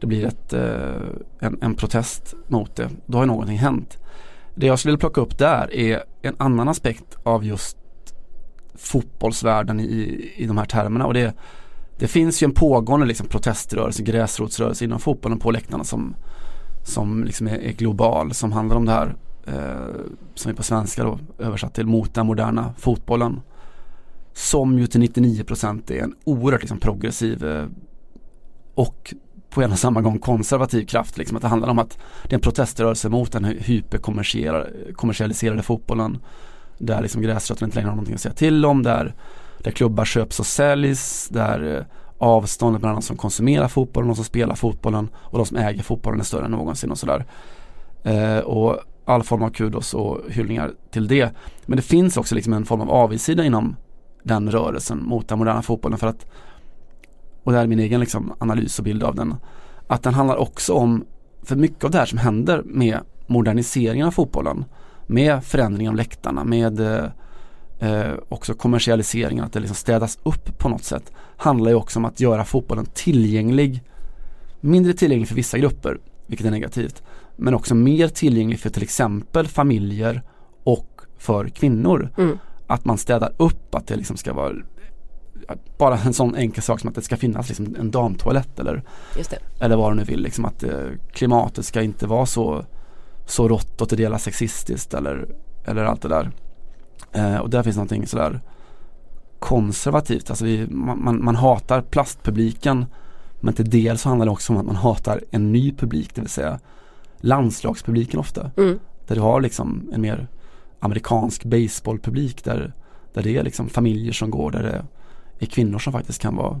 [0.00, 1.00] det blir ett, eh,
[1.38, 2.90] en, en, protest mot det.
[3.06, 3.98] Då har någonting hänt.
[4.54, 7.76] Det jag skulle vilja plocka upp där är en annan aspekt av just
[8.74, 11.34] fotbollsvärlden i, i de här termerna och det,
[11.98, 16.14] det finns ju en pågående liksom proteströrelse, gräsrotsrörelse inom fotbollen på läktarna som,
[16.84, 19.94] som liksom är, är global, som handlar om det här eh,
[20.34, 23.40] som är på svenska då översatt till mot den moderna fotbollen.
[24.32, 27.66] Som ju till 99% är en oerhört liksom progressiv eh,
[28.74, 29.14] och
[29.50, 31.18] på en och samma gång konservativ kraft.
[31.18, 31.36] Liksom.
[31.36, 36.18] Att det handlar om att det är en proteströrelse mot den hyperkommersialiserade fotbollen.
[36.78, 38.82] Där liksom gräsrötterna inte längre har någonting att säga till om.
[38.82, 39.14] Där,
[39.58, 41.28] där klubbar köps och säljs.
[41.28, 41.84] Där eh,
[42.18, 45.82] avståndet mellan de som konsumerar fotbollen och de som spelar fotbollen och de som äger
[45.82, 47.24] fotbollen är större än någonsin och sådär.
[48.02, 51.30] Eh, och all form av kudos och hyllningar till det.
[51.66, 53.76] Men det finns också liksom en form av avigsida inom
[54.22, 56.26] den rörelsen mot den moderna fotbollen för att
[57.44, 59.34] och det här är min egen liksom analys och bild av den
[59.86, 61.04] att den handlar också om
[61.42, 64.64] för mycket av det här som händer med moderniseringen av fotbollen
[65.06, 66.80] med förändringen av läktarna med
[67.78, 72.04] eh, också kommersialiseringen att det liksom städas upp på något sätt handlar ju också om
[72.04, 73.82] att göra fotbollen tillgänglig
[74.60, 77.02] mindre tillgänglig för vissa grupper vilket är negativt
[77.36, 80.22] men också mer tillgänglig för till exempel familjer
[80.64, 82.10] och för kvinnor.
[82.18, 82.38] Mm.
[82.66, 84.54] Att man städar upp att det liksom ska vara
[85.78, 88.82] bara en sån enkel sak som att det ska finnas liksom en damtoalett eller,
[89.60, 90.20] eller vad du nu vill.
[90.20, 92.64] Liksom att eh, klimatet ska inte vara så,
[93.26, 95.26] så rått och till delar sexistiskt eller,
[95.64, 96.30] eller allt det där.
[97.12, 98.40] Eh, och där finns någonting sådär
[99.38, 100.30] konservativt.
[100.30, 102.86] Alltså vi, man, man, man, hatar plastpubliken
[103.40, 106.20] men till del så handlar det också om att man hatar en ny publik, det
[106.20, 106.60] vill säga
[107.16, 108.50] landslagspubliken ofta.
[108.56, 108.78] Mm.
[109.06, 110.28] Där du har liksom en mer
[110.80, 112.74] amerikansk baseballpublik där,
[113.14, 114.84] där det är liksom familjer som går, där det
[115.38, 116.60] är kvinnor som faktiskt kan vara,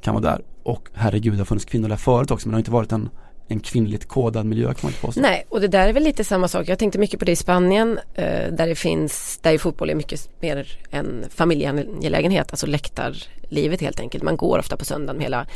[0.00, 0.42] kan vara där.
[0.62, 3.08] Och herregud, det har funnits kvinnor där förut också men det har inte varit en
[3.52, 5.20] en kvinnligt kodad miljö kan man inte påstå.
[5.20, 6.68] Nej, och det där är väl lite samma sak.
[6.68, 10.28] Jag tänkte mycket på det i Spanien eh, där det finns, där fotboll är mycket
[10.40, 14.24] mer en familjeangelägenhet, alltså läktarlivet helt enkelt.
[14.24, 15.46] Man går ofta på söndagen med hela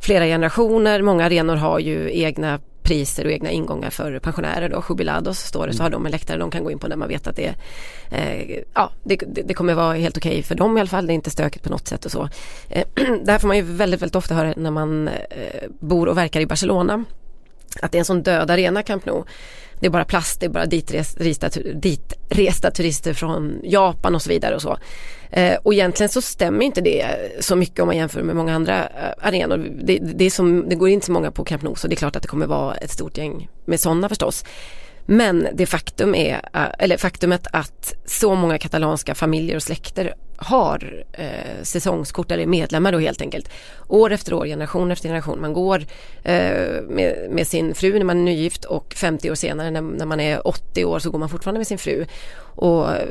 [0.00, 1.02] flera generationer.
[1.02, 5.72] Många arenor har ju egna priser och egna ingångar för pensionärer då, jubilados står det,
[5.72, 7.54] så har de en läktare de kan gå in på där man vet att det,
[8.10, 11.12] eh, ja, det, det, kommer vara helt okej okay för dem i alla fall, det
[11.12, 12.28] är inte stökigt på något sätt och så.
[12.68, 12.84] Eh,
[13.24, 16.40] det här får man ju väldigt, väldigt ofta höra när man eh, bor och verkar
[16.40, 17.04] i Barcelona
[17.82, 19.24] att det är en sån död arena Camp Nou.
[19.80, 24.54] Det är bara plast, det är bara ditresta, ditresta turister från Japan och så vidare
[24.54, 24.78] och så.
[25.30, 27.06] Eh, och egentligen så stämmer inte det
[27.40, 29.68] så mycket om man jämför med många andra eh, arenor.
[29.82, 31.96] Det, det, är som, det går inte så många på Camp Nou så det är
[31.96, 34.44] klart att det kommer vara ett stort gäng med sådana förstås.
[35.06, 41.04] Men det faktum är, eh, eller faktumet att så många katalanska familjer och släkter har
[41.12, 43.48] eh, säsongskort eller är medlemmar då helt enkelt.
[43.88, 45.40] År efter år, generation efter generation.
[45.40, 45.84] Man går
[46.22, 50.06] eh, med, med, sin fru när man är nygift och 50 år senare när, när,
[50.06, 52.06] man är 80 år så går man fortfarande med sin fru.
[52.40, 53.02] Och eh,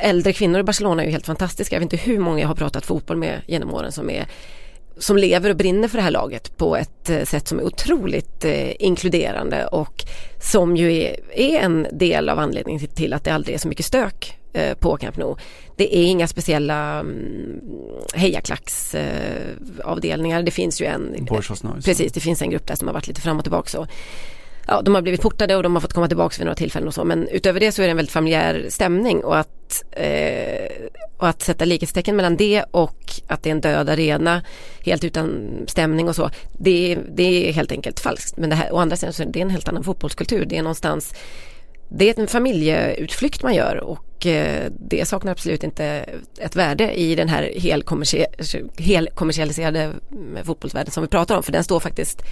[0.00, 1.76] äldre kvinnor i Barcelona är ju helt fantastiska.
[1.76, 4.26] Jag vet inte hur många jag har pratat fotboll med genom åren som är
[4.98, 8.44] som lever och brinner för det här laget på ett eh, sätt som är otroligt
[8.44, 10.04] eh, inkluderande och
[10.42, 13.86] som ju är, är, en del av anledningen till att det aldrig är så mycket
[13.86, 15.36] stök eh, på Camp Nou.
[15.76, 17.60] Det är inga speciella mm,
[18.14, 20.42] hejaklacksavdelningar.
[20.42, 21.14] Det finns ju en,
[21.84, 23.86] precis det finns en grupp där som har varit lite fram och tillbaka så
[24.68, 26.94] ja, de har blivit portade och de har fått komma tillbaka vid några tillfällen och
[26.94, 31.28] så men utöver det så är det en väldigt familjär stämning och att, eh, och
[31.28, 34.42] att sätta likhetstecken mellan det och att det är en död arena
[34.84, 38.36] helt utan stämning och så det, det är helt enkelt falskt.
[38.36, 40.44] Men det här, å andra sidan så är det en helt annan fotbollskultur.
[40.44, 41.14] Det är någonstans
[41.90, 45.84] det är en familjeutflykt man gör och eh, det saknar absolut inte
[46.38, 49.92] ett värde i den här helkommersialiserade
[50.44, 52.22] fotbollsvärlden som vi pratar om för den står faktiskt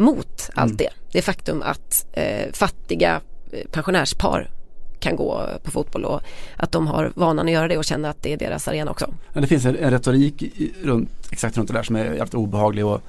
[0.00, 0.76] mot allt mm.
[0.76, 0.90] det.
[1.12, 3.20] Det faktum att eh, fattiga
[3.52, 4.50] eh, pensionärspar
[5.00, 6.20] kan gå på fotboll och
[6.56, 9.14] att de har vanan att göra det och känner att det är deras arena också.
[9.32, 10.42] Men det finns en, en retorik
[10.82, 13.00] runt, exakt runt det där som är jävligt obehaglig och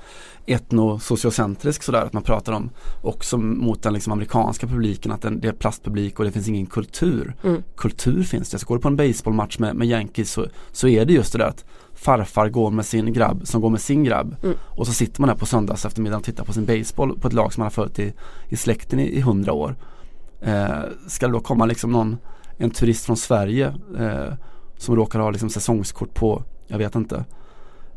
[0.46, 2.70] etnosociocentrisk sådär att man pratar om
[3.02, 6.66] också mot den liksom amerikanska publiken att den, det är plastpublik och det finns ingen
[6.66, 7.36] kultur.
[7.44, 7.64] Mm.
[7.76, 8.60] Kultur finns det.
[8.60, 11.38] Så går du på en baseballmatch med, med Yankees så, så är det just det
[11.38, 11.66] där att
[12.02, 14.56] farfar går med sin grabb som går med sin grabb Mm.
[14.66, 17.34] och så sitter man där på söndags eftermiddag och tittar på sin baseball på ett
[17.34, 18.14] lag som man har följt i,
[18.50, 19.76] i släkten i, hundra år.
[20.42, 20.70] Eh,
[21.08, 22.18] ska det då komma liksom någon,
[22.58, 24.34] en turist från Sverige eh,
[24.78, 27.26] som råkar ha liksom säsongskort på, jag vet inte,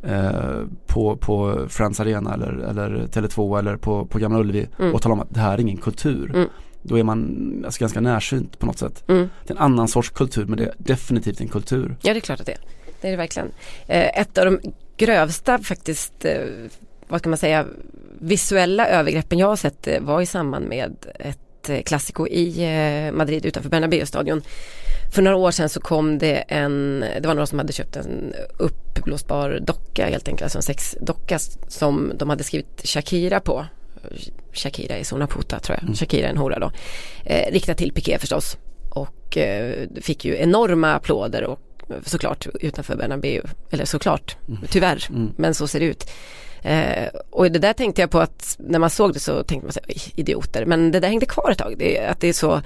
[0.02, 4.94] eh, på, på Friends Arena eller, eller Tele2 eller på, på Gamla Ullevi Mm.
[4.94, 6.30] och tala om att det här är ingen kultur.
[6.34, 6.48] Mm.
[6.82, 9.04] Då är man alltså, ganska närsynt på något sätt.
[9.08, 9.28] Mm.
[9.46, 11.96] Det är en annan sorts kultur men det är definitivt en kultur.
[12.02, 12.60] Ja det är klart att det är.
[13.04, 13.52] Det är det verkligen.
[13.86, 14.60] Eh, ett av de
[14.96, 16.40] grövsta faktiskt, eh,
[17.08, 17.66] vad ska man säga,
[18.18, 23.70] visuella övergreppen jag har sett eh, var i samband med ett klassiko i Madrid utanför
[23.70, 24.42] Bernabéu-stadion.
[25.14, 28.34] För några år sedan så kom det en, det var några som hade köpt en
[28.58, 31.38] uppblåsbar docka helt enkelt, alltså en sexdocka
[31.68, 33.66] som de hade skrivit Shakira på.
[34.52, 35.94] Shakira är Sona Puta tror jag, Mm.
[35.94, 36.72] Shakira är en hora då.
[37.24, 38.58] Eh, riktat till Piqué förstås.
[38.90, 41.60] Och eh, fick ju enorma applåder och
[42.06, 43.42] såklart utanför Bernabéu.
[43.70, 44.36] Eller såklart,
[44.70, 45.32] tyvärr, Mm.
[45.36, 46.10] men så ser det ut.
[46.62, 49.72] Eh, och det där tänkte jag på att när man såg det så tänkte man
[49.72, 50.66] sig, "Oj, idioter.
[50.66, 51.74] Men det där hängde kvar ett tag.
[51.78, 52.62] Det, att det är så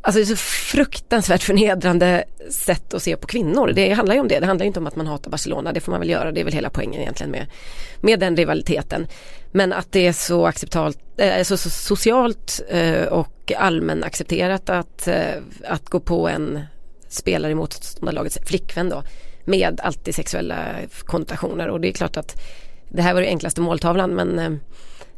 [0.00, 3.72] Alltså det är så fruktansvärt förnedrande sätt att se på kvinnor.
[3.74, 4.40] Det handlar ju om det.
[4.40, 5.72] Det handlar inte om att man hatar Barcelona.
[5.72, 6.32] Det får man väl göra.
[6.32, 7.46] Det är väl hela poängen egentligen med,
[8.00, 9.06] med den rivaliteten.
[9.52, 15.08] Men att det är så acceptabelt, eh, så, så socialt eh, och allmän accepterat att,
[15.08, 16.60] eh, att gå på en
[17.08, 19.02] spelare i motståndarlagets flickvän då
[19.44, 20.66] med alltid sexuella
[21.04, 21.68] konnotationer.
[21.68, 22.40] Och det är klart att
[22.88, 24.50] det här var det enklaste måltavlan men eh,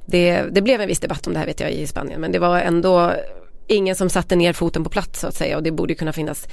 [0.07, 2.21] det, det blev en viss debatt om det här vet jag i Spanien.
[2.21, 3.13] Men det var ändå
[3.67, 5.57] ingen som satte ner foten på plats så att säga.
[5.57, 6.49] Och det borde kunna finnas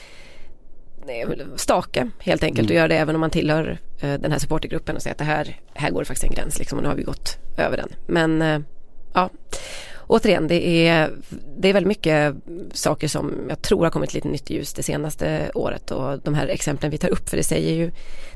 [1.07, 2.71] eh, stake helt enkelt Mm.
[2.71, 5.23] och göra det även om man tillhör eh, den här supportergruppen och säga att det
[5.23, 6.77] här, här går det faktiskt en gräns liksom.
[6.77, 7.89] Och nu har vi gått över den.
[8.07, 8.63] Men
[9.13, 9.29] ja,
[10.07, 11.11] återigen det är,
[11.57, 12.35] det är väldigt mycket
[12.73, 16.47] saker som jag tror har kommit lite nytt ljus det senaste året och de här
[16.47, 17.91] exemplen vi tar upp för det säger ju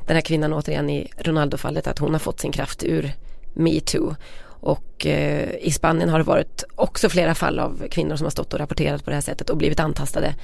[0.06, 3.12] den här kvinnan återigen i Ronaldo-fallet att hon har fått sin kraft ur
[3.54, 4.14] metoo.
[4.44, 8.52] Och eh, i Spanien har det varit också flera fall av kvinnor som har stått
[8.52, 10.34] och rapporterat på det här sättet och blivit antastade.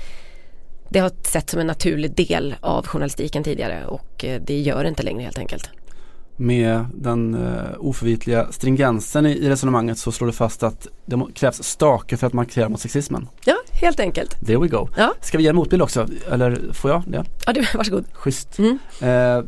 [0.88, 4.88] Det har sett som en naturlig del av journalistiken tidigare och eh, det gör det
[4.88, 5.70] inte längre helt enkelt.
[6.40, 11.62] Med den uh, oförvitliga stringensen i, i resonemanget så slår det fast att det krävs
[11.62, 13.29] stake för att markera mot sexismen.
[13.44, 14.46] Ja, helt enkelt.
[14.46, 14.88] There we go.
[14.96, 15.14] Ja.
[15.20, 16.07] Ska vi ge en motbild också?
[16.31, 17.24] Eller får jag det?
[17.46, 18.05] Ja, du, varsågod.
[18.12, 18.59] Schysst.
[18.59, 18.79] Mm.
[19.01, 19.44] Eh,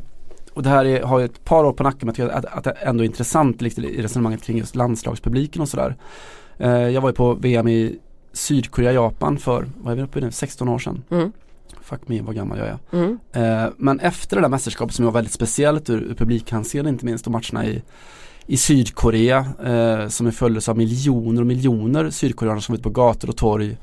[0.55, 2.45] och det här är, har ju ett par år på nacken men jag tycker att,
[2.45, 5.97] att det ändå är intressant liksom, i resonemanget kring just landslagspubliken och sådär.
[6.59, 7.99] Eh, jag var ju på VM i
[8.33, 11.05] Sydkorea, Japan för, vad är vi uppe i nu, 16 år sedan.
[11.11, 11.33] Mm.
[11.83, 12.79] Fuck me vad gammal jag är.
[12.93, 13.19] Mm.
[13.33, 17.27] Eh, men efter det där mästerskapet som var väldigt speciellt ur, ur publikhänseende inte minst
[17.27, 17.83] och matcherna i,
[18.47, 22.91] i Sydkorea eh, som är följdes av miljoner och miljoner sydkoreaner som var ute på
[22.91, 23.77] gator och torg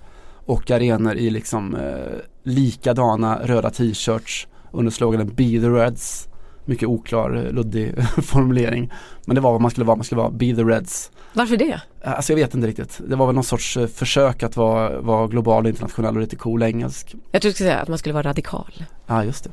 [0.45, 6.27] och arenor i liksom eh, likadana röda t-shirts under sloganen Be the Reds.
[6.67, 8.91] Mycket oklar, eh, luddig formulering.
[9.25, 11.11] Men det var vad man skulle vara, man skulle vara Be the Reds.
[11.33, 11.81] Varför det?
[12.01, 13.01] Eh, Alltså jag vet inte riktigt.
[13.07, 16.35] Det var väl någon sorts eh, försök att vara, vara global och internationell och lite
[16.35, 17.15] cool engelsk.
[17.31, 18.83] Jag tror du skulle säga att man skulle vara radikal.
[19.07, 19.49] Ja just det,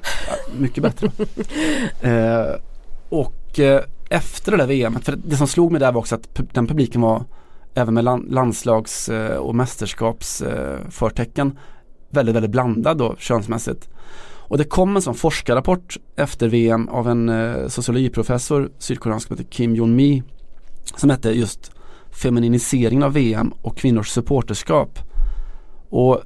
[0.59, 1.11] mycket bättre.
[2.01, 2.55] eh,
[3.09, 6.41] och eh, efter det där VMet, för det som slog mig där var också att
[6.53, 7.25] den publiken var
[7.75, 11.59] även med lan- landslags och mästerskapsförtecken förtecken,
[12.11, 13.89] väldigt, väldigt blandad då könsmässigt.
[14.49, 19.51] Och det kom en sån forskarrapport efter VM av en eh, sociologiprofessor, sydkoreansk som heter
[19.51, 20.23] Kim Jong-Mi,
[20.97, 21.71] som hette just
[22.11, 24.99] Feminiseringen av VM och kvinnors supporterskap.
[25.91, 26.23] Och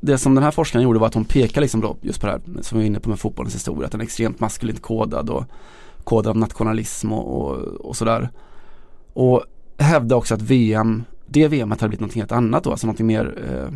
[0.00, 2.32] det som den här forskaren gjorde var att hon pekade liksom då just på det
[2.32, 5.30] här som vi var inne på med fotbollens historia, att den är extremt maskulint kodad
[5.30, 5.44] och
[6.04, 8.30] kodad av nationalism och, och, och sådär.
[9.12, 9.44] Och
[9.78, 13.38] hävdade också att VM, det VMet hade blivit något helt annat då, alltså något mer
[13.50, 13.74] eh,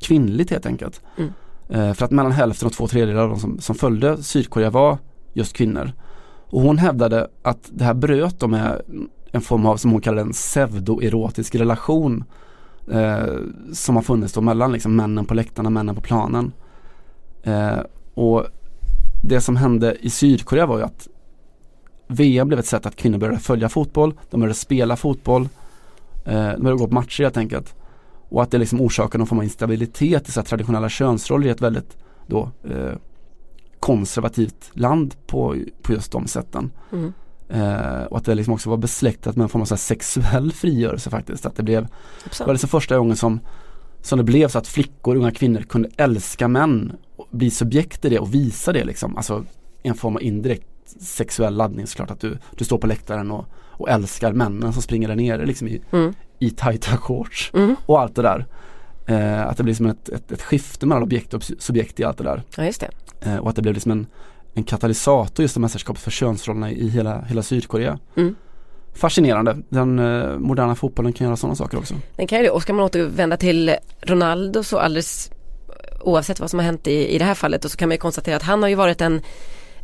[0.00, 1.00] kvinnligt helt enkelt.
[1.16, 1.32] Mm.
[1.68, 4.98] Eh, för att mellan hälften och två tredjedelar av de som, som följde Sydkorea var
[5.32, 5.92] just kvinnor.
[6.50, 8.80] Och hon hävdade att det här bröt då med
[9.32, 12.24] en form av, som hon kallade en pseudoerotisk relation
[12.90, 13.36] eh,
[13.72, 16.52] som har funnits då mellan liksom männen på läktarna, männen på planen.
[17.42, 17.78] Eh,
[18.14, 18.44] och
[19.22, 21.08] det som hände i Sydkorea var ju att
[22.08, 25.48] VM blev ett sätt att kvinnor började följa fotboll, de började spela fotboll,
[26.24, 27.74] eh, de började gå på matcher helt enkelt.
[28.28, 31.60] Och att det liksom orsakade någon form av instabilitet i så traditionella könsroller i ett
[31.60, 32.92] väldigt då eh,
[33.80, 36.70] konservativt land på, på just de sätten.
[36.92, 37.12] Mm.
[37.48, 41.46] Eh, och att det liksom också var besläktat med en form av sexuell frigörelse faktiskt.
[41.46, 41.86] Att det blev,
[42.38, 43.40] det var liksom första gången som
[44.06, 48.08] som det blev så att flickor, unga kvinnor kunde älska män, och bli subjekt i
[48.08, 49.16] det och visa det liksom.
[49.16, 49.44] Alltså
[49.82, 50.66] en form av indirekt
[51.00, 55.08] sexuell laddning såklart att du, du står på läktaren och, och älskar männen som springer
[55.08, 56.14] där nere liksom i, Mm.
[56.38, 57.76] I tajta shorts Mm.
[57.86, 58.46] och allt det där.
[59.06, 62.18] Eh, att det blir som ett, ett, ett skifte mellan objekt och subjekt i allt
[62.18, 62.42] det där.
[62.56, 62.90] Ja just det.
[63.30, 64.06] Eh, och att det blev liksom en,
[64.54, 67.98] en katalysator just det mästerskapet för könsrollerna i hela, hela Sydkorea.
[68.16, 68.34] Mm.
[68.94, 69.56] Fascinerande.
[69.68, 71.94] Den eh, moderna fotbollen kan göra sådana saker också.
[72.16, 72.50] Den kan ju det.
[72.50, 75.30] Och ska man återvända till Ronaldo så alldeles
[76.00, 77.98] oavsett vad som har hänt i, i det här fallet och så kan man ju
[77.98, 79.20] konstatera att han har ju varit en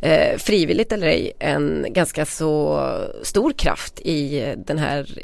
[0.01, 2.79] eh, frivilligt eller ej en ganska så
[3.23, 5.19] stor kraft i den här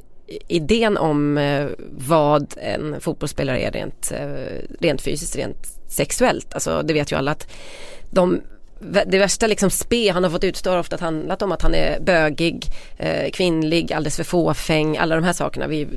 [0.48, 6.54] idén om eh, vad en fotbollsspelare är rent, eh, rent fysiskt, rent sexuellt.
[6.54, 7.48] Alltså det vet ju alla att
[8.10, 8.42] de
[9.06, 12.00] det värsta liksom spe han har fått utstå har ofta handlat om att han är
[12.00, 12.66] bögig,
[12.98, 15.68] eh, kvinnlig, alldeles för fåfäng, alla de här sakerna.
[15.68, 15.88] Vi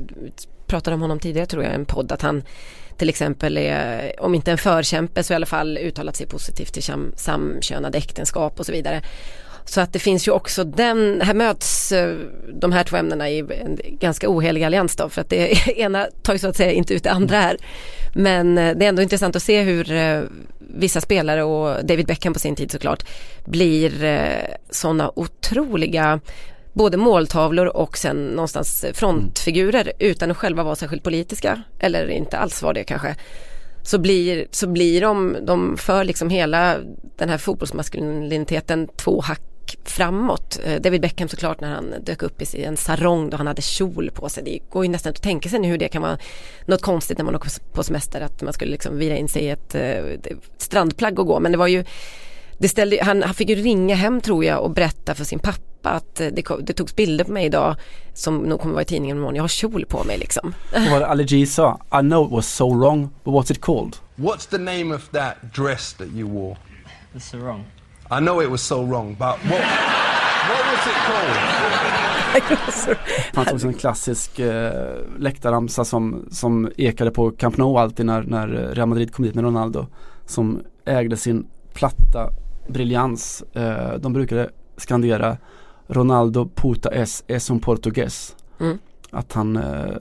[0.67, 2.43] pratade om honom tidigare tror jag i en podd att han
[2.97, 6.83] till exempel är, om inte en förkämpe så i alla fall uttalat sig positivt till
[6.83, 9.01] sam, samkönade äktenskap och så vidare.
[9.65, 12.15] Så att det finns ju också den, här möts eh,
[12.53, 16.33] de här två ämnena i en ganska ohelig allians då för att det ena tar
[16.33, 17.57] ju så att säga inte ut det andra här.
[18.15, 20.21] Men eh, det är ändå intressant att se hur eh,
[20.59, 23.05] vissa spelare och David Beckham på sin tid såklart
[23.45, 23.91] blir
[24.69, 26.19] sådana otroliga
[26.73, 32.61] både måltavlor och sen någonstans frontfigurer utan att själva vara särskilt politiska eller inte alls
[32.61, 33.15] var det kanske.
[33.83, 36.77] Så blir, så blir de, de för liksom hela
[37.17, 39.41] den här fotbollsmaskuliniteten två hack
[39.85, 40.59] framåt.
[40.79, 44.29] David Beckham såklart när han dök upp i en sarong då han hade kjol på
[44.29, 44.43] sig.
[44.43, 46.17] Det går ju nästan att tänka sig hur det kan vara
[46.65, 49.49] något konstigt när man åker på semester att man skulle liksom vira in sig i
[49.49, 51.39] ett, ett strandplagg och gå.
[51.39, 51.85] Men det var ju
[52.57, 55.89] det ställde, han, han fick ju ringa hem tror jag och berätta för sin pappa
[55.89, 57.75] att det, det togs bilder på mig idag
[58.13, 59.35] som nog kommer vara i tidningen imorgon.
[59.35, 60.53] Jag har kjol på mig liksom.
[60.71, 63.97] Och vad Ali G sa, I know it was so wrong, but what's it called?
[64.15, 66.57] What's the name of that dress that you wore?
[67.13, 67.63] The sarong.
[68.17, 69.61] I know it was so wrong, but what,
[70.49, 71.63] what was it called?
[73.31, 78.23] Det fanns också en klassisk eh, läktarramsa som, som ekade på Camp Nou alltid när,
[78.23, 79.85] när Real Madrid kom hit med Ronaldo.
[80.25, 82.29] Som ägde sin platta
[82.67, 83.43] briljans.
[83.53, 85.37] Eh, de brukade skandera
[85.87, 88.35] Ronaldo puta es es un portugues.
[88.59, 88.77] Mm.
[89.11, 89.95] Att han, eh,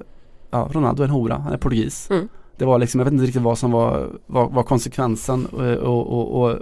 [0.50, 2.10] ja Ronaldo är en hora, han är portugis.
[2.10, 2.28] Mm.
[2.56, 6.12] Det var liksom, jag vet inte riktigt vad som var, var, var konsekvensen och, och,
[6.12, 6.58] och, och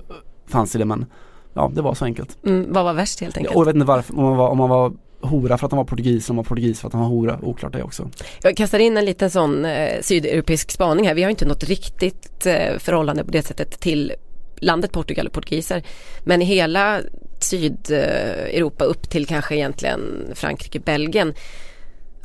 [0.46, 1.06] fanns i det men
[1.54, 2.38] ja det var så enkelt.
[2.46, 3.56] Mm, vad var värst helt enkelt?
[3.56, 5.78] Och jag vet inte varför, om man var, om man var hora för att han
[5.78, 8.10] var portugis, om man var portugis för att han var hora, oklart det också.
[8.42, 11.14] Jag kastar in en liten sån eh, sydeuropeisk spaning här.
[11.14, 14.12] Vi har inte något riktigt eh, förhållande på det sättet till
[14.56, 15.82] landet Portugal och portugiser.
[16.24, 17.00] Men i hela
[17.40, 21.34] Sydeuropa upp till kanske egentligen Frankrike, Belgien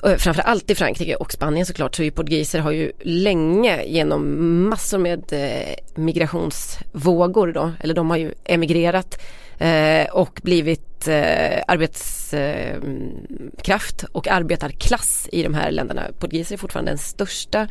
[0.06, 4.98] Eh, framförallt i Frankrike och Spanien såklart så ju portugiser har ju länge genom massor
[4.98, 9.22] med eh, migrationsvågor då, eller de har ju emigrerat
[9.58, 10.82] eh, och blivit
[11.68, 16.02] arbetskraft och arbetarklass i de här länderna.
[16.20, 17.68] Portugiser är fortfarande den största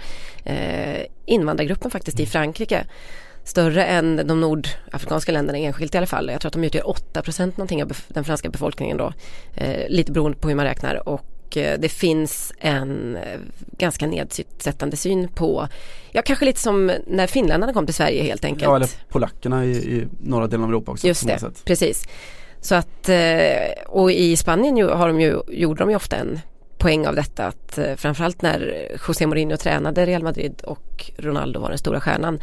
[1.27, 2.87] invandrargruppen faktiskt i Frankrike
[3.45, 6.31] större än de nordafrikanska länderna enskilt i alla fall.
[6.31, 9.13] Jag tror att de utgör 8 någonting av den franska befolkningen då.
[9.55, 13.41] Eh, lite beroende på hur man räknar och det finns en eh,
[13.79, 15.69] ganska nedsättande syn på,
[16.13, 18.63] ja kanske lite som när finländarna kom till Sverige helt enkelt.
[18.63, 21.07] Ja eller polackerna i, i norra delen av Europa också.
[21.07, 22.09] Just det, precis.
[22.61, 26.41] Så att, eh, och i Spanien har de ju, gjorde de ju ofta en
[26.79, 31.69] poäng av detta att eh, framförallt när José Mourinho tränade Real Madrid och Ronaldo var
[31.69, 32.41] den stora stjärnan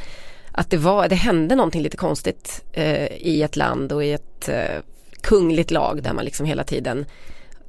[0.51, 4.49] att det, var, det hände någonting lite konstigt eh, i ett land och i ett
[4.49, 4.81] eh,
[5.21, 7.05] kungligt lag där man liksom hela tiden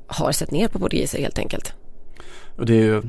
[0.07, 1.75] har sett ner på portugiser helt enkelt.
[2.57, 3.03] Och det är ju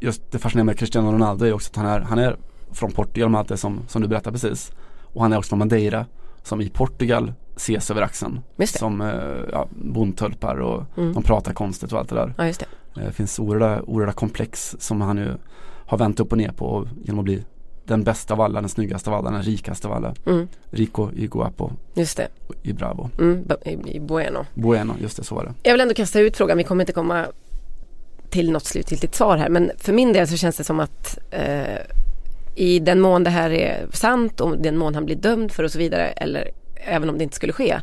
[0.00, 2.36] just det fascinerande med Cristiano Ronaldo är också att han är, han är
[2.72, 4.72] från Portugal med allt det som, som du berättade precis.
[5.02, 6.06] Och han är också från Madeira
[6.42, 8.40] som i Portugal ses över axeln.
[8.78, 9.08] Som eh,
[9.52, 11.12] ja, bondtölpar och mm.
[11.12, 12.34] de pratar konstigt och allt det där.
[12.38, 12.66] Ja, det.
[12.94, 15.28] det finns oerhörda, oerhörda komplex som han ju
[15.86, 17.44] har vänt upp och ner på genom att bli
[17.88, 20.14] den bästa av alla, den snyggaste av alla, den rikaste av alla.
[20.26, 20.48] Mm.
[20.70, 21.70] Rico i Guapo.
[21.94, 22.28] Just det.
[22.62, 23.10] I Bravo.
[23.18, 24.46] Mm, i, I Bueno.
[24.54, 25.54] Bueno, just det, så var det.
[25.62, 27.26] Jag vill ändå kasta ut frågan, vi kommer inte komma
[28.30, 31.78] till något slutgiltigt svar här men för min del så känns det som att eh,
[32.54, 35.72] i den mån det här är sant och den mån han blir dömd för och
[35.72, 37.80] så vidare eller även om det inte skulle ske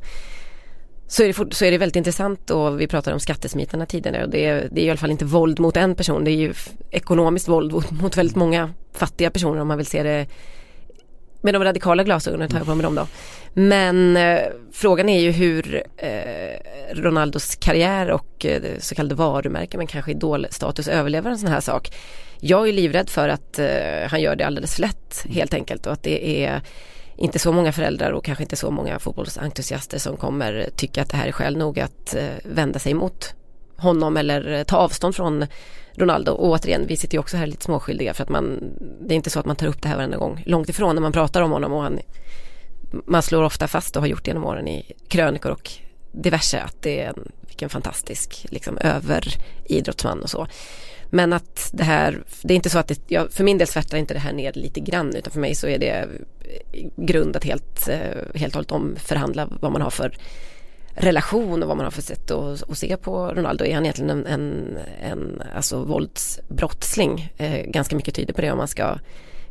[1.08, 4.30] så är, det, så är det väldigt intressant och vi pratade om skattesmitarna tidigare och
[4.30, 6.54] det är, det är i alla fall inte våld mot en person, det är ju
[6.92, 10.28] ekonomiskt våld mot väldigt många fattiga personer om man vill se det
[11.42, 13.08] Med de radikala glasögonen tar jag på mig dem då.
[13.54, 14.40] Men eh,
[14.72, 20.88] frågan är ju hur eh, Ronaldos karriär och eh, så kallade varumärken men kanske idolstatus
[20.88, 21.94] överlever en sån här sak.
[22.40, 25.94] Jag är livrädd för att eh, han gör det alldeles för lätt helt enkelt och
[25.94, 26.62] att det är
[27.18, 31.18] inte så många föräldrar och kanske inte så många fotbollsentusiaster som kommer tycka att det
[31.18, 33.34] här är skäl nog att eh, vända sig mot
[33.78, 35.46] honom eller eh, ta avstånd från
[35.94, 36.32] Ronaldo.
[36.32, 38.60] Och återigen, vi sitter ju också här lite småskyldiga för att man,
[39.02, 40.44] det är inte så att man tar upp det här varenda gång.
[40.46, 42.00] Långt ifrån när man pratar om honom och han,
[43.06, 45.72] man slår ofta fast och har gjort det genom åren i krönikor och
[46.12, 50.48] diverse att det är en, vilken fantastisk liksom överidrottsman och så.
[51.10, 53.98] Men att det här, det är inte så att det, jag, för min del svärtar
[53.98, 56.08] inte det här ner lite grann utan för mig så är det
[56.96, 58.00] grund att helt, eh,
[58.36, 60.18] helt och hållet omförhandla vad man har för
[60.96, 63.66] relation och vad man har för sätt att, att se på Ronaldo.
[63.66, 67.34] Är han egentligen en, en, en alltså våldsbrottsling?
[67.38, 68.98] Eh, ganska mycket tyder på det om man ska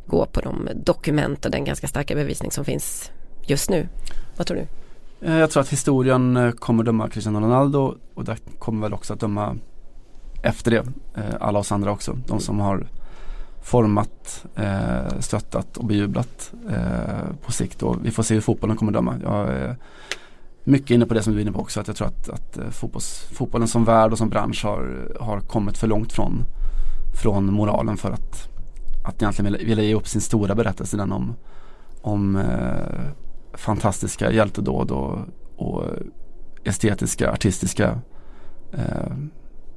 [0.05, 3.11] gå på de dokument och den ganska starka bevisning som finns
[3.47, 3.87] just nu.
[4.37, 4.67] Vad tror du?
[5.27, 9.13] Eh, jag tror att historien eh, kommer döma Cristiano Ronaldo och det kommer väl också
[9.13, 9.55] att döma
[10.43, 10.83] efter det
[11.39, 12.17] alla oss andra också.
[12.27, 12.87] De som har
[13.65, 18.91] format, eh, stöttat och bejublat eh, på sikt och vi får se hur fotbollen kommer
[18.91, 19.19] döma.
[19.23, 19.77] Jag är
[20.63, 22.57] mycket inne på det som du är inne på också att jag tror att, att
[22.57, 26.43] eh, fotbolls, fotbollen som värld och som bransch har, har kommit för långt från,
[27.21, 28.49] från moralen för att,
[29.05, 31.35] att egentligen vilja, vilja ge upp sin stora berättelse den om,
[32.01, 33.07] om eh,
[33.53, 35.19] fantastiska hjältedåd och,
[35.55, 35.83] och
[36.63, 37.99] estetiska, artistiska
[38.73, 39.13] eh,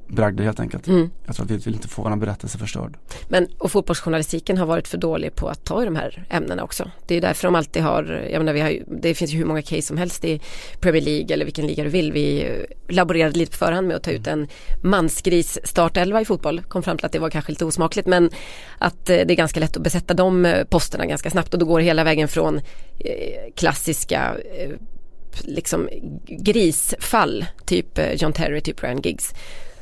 [0.09, 0.87] bragder helt enkelt.
[0.87, 1.09] Mm.
[1.25, 2.97] Jag tror att vi vill inte få vår berättelse förstörd.
[3.27, 6.91] Men och fotbollsjournalistiken har varit för dålig på att ta i de här ämnena också.
[7.07, 9.61] Det är därför de alltid har, jag menar vi har det finns ju hur många
[9.61, 10.41] case som helst i
[10.79, 12.11] Premier League eller vilken liga du vill.
[12.11, 12.51] Vi
[12.89, 14.47] laborerade lite på förhand med att ta ut en
[14.81, 16.61] mansgris startelva i fotboll.
[16.61, 18.29] Kom fram till att det var kanske lite osmakligt men
[18.77, 21.65] att eh, det är ganska lätt att besätta de eh, posterna ganska snabbt och då
[21.65, 24.35] går hela vägen från eh, klassiska
[25.41, 25.89] liksom
[26.27, 29.33] grisfall, typ John Terry, typ Ryan Giggs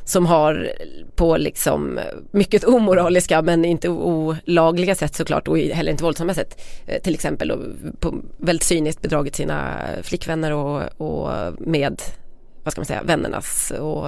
[0.08, 0.72] som har
[1.16, 2.00] på liksom
[2.32, 6.62] mycket omoraliska men inte olagliga sätt såklart och heller inte våldsamma sätt.
[6.86, 12.02] Eh, till exempel på väldigt cyniskt bedragit sina flickvänner och, och med
[12.64, 14.08] vad ska man säga, vännernas och,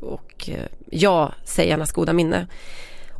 [0.00, 2.46] och eh, ja-sägarnas goda minne.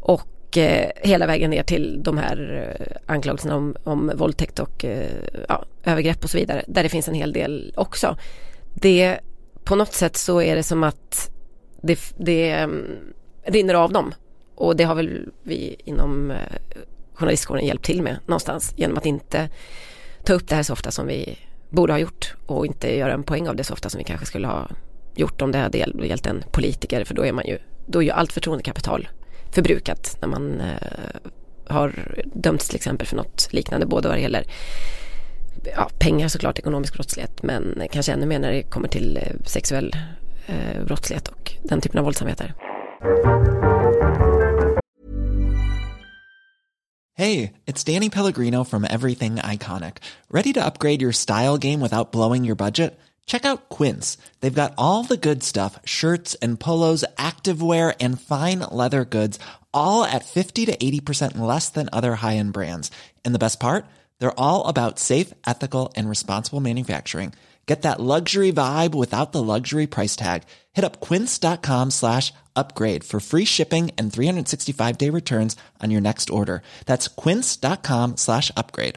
[0.01, 5.11] Och eh, hela vägen ner till de här eh, anklagelserna om, om våldtäkt och eh,
[5.49, 6.65] ja, övergrepp och så vidare.
[6.67, 8.17] Där det finns en hel del också.
[8.75, 9.19] Det
[9.65, 11.31] på något sätt så är det som att
[11.87, 12.97] det, det mm,
[13.45, 14.15] rinner av dem.
[14.55, 16.37] Och det har väl vi inom eh,
[17.15, 19.49] journalistkåren hjälpt till med någonstans genom att inte
[20.25, 21.39] ta upp det här så ofta som vi
[21.71, 24.27] borde ha gjort och inte göra en poäng av det så ofta som vi kanske
[24.27, 24.69] skulle ha
[25.15, 28.11] gjort om det hade gällt en politiker för då är man ju, då är ju
[28.11, 29.09] allt förtroendekapital
[29.53, 31.31] förbrukat när man eh,
[31.67, 31.93] har
[32.25, 34.45] dömts till exempel för något liknande både vad det gäller
[35.77, 39.97] ja, pengar såklart, ekonomisk brottslighet men kanske ännu mer när det kommer till eh, sexuell
[40.47, 42.55] eh, brottslighet och den typen av våldsamheter.
[47.17, 49.99] Hey, it's Danny Pellegrino from Everything Iconic.
[50.31, 52.99] Ready to upgrade your style game without blowing your budget?
[53.27, 54.19] Check out Quince.
[54.41, 59.39] They've got all the good stuff, shirts and polos, activewear and fine leather goods,
[59.73, 62.91] all at 50 to 80% less than other high-end brands.
[63.25, 63.87] And the best part?
[64.19, 67.33] They're all about safe, ethical and responsible manufacturing.
[67.67, 70.43] Get that luxury vibe without the luxury price tag.
[70.77, 76.31] Hit up quince.com slash upgrade for free shipping and 365 day returns on your next
[76.31, 76.61] order.
[76.87, 78.97] That's quince.com slash upgrade.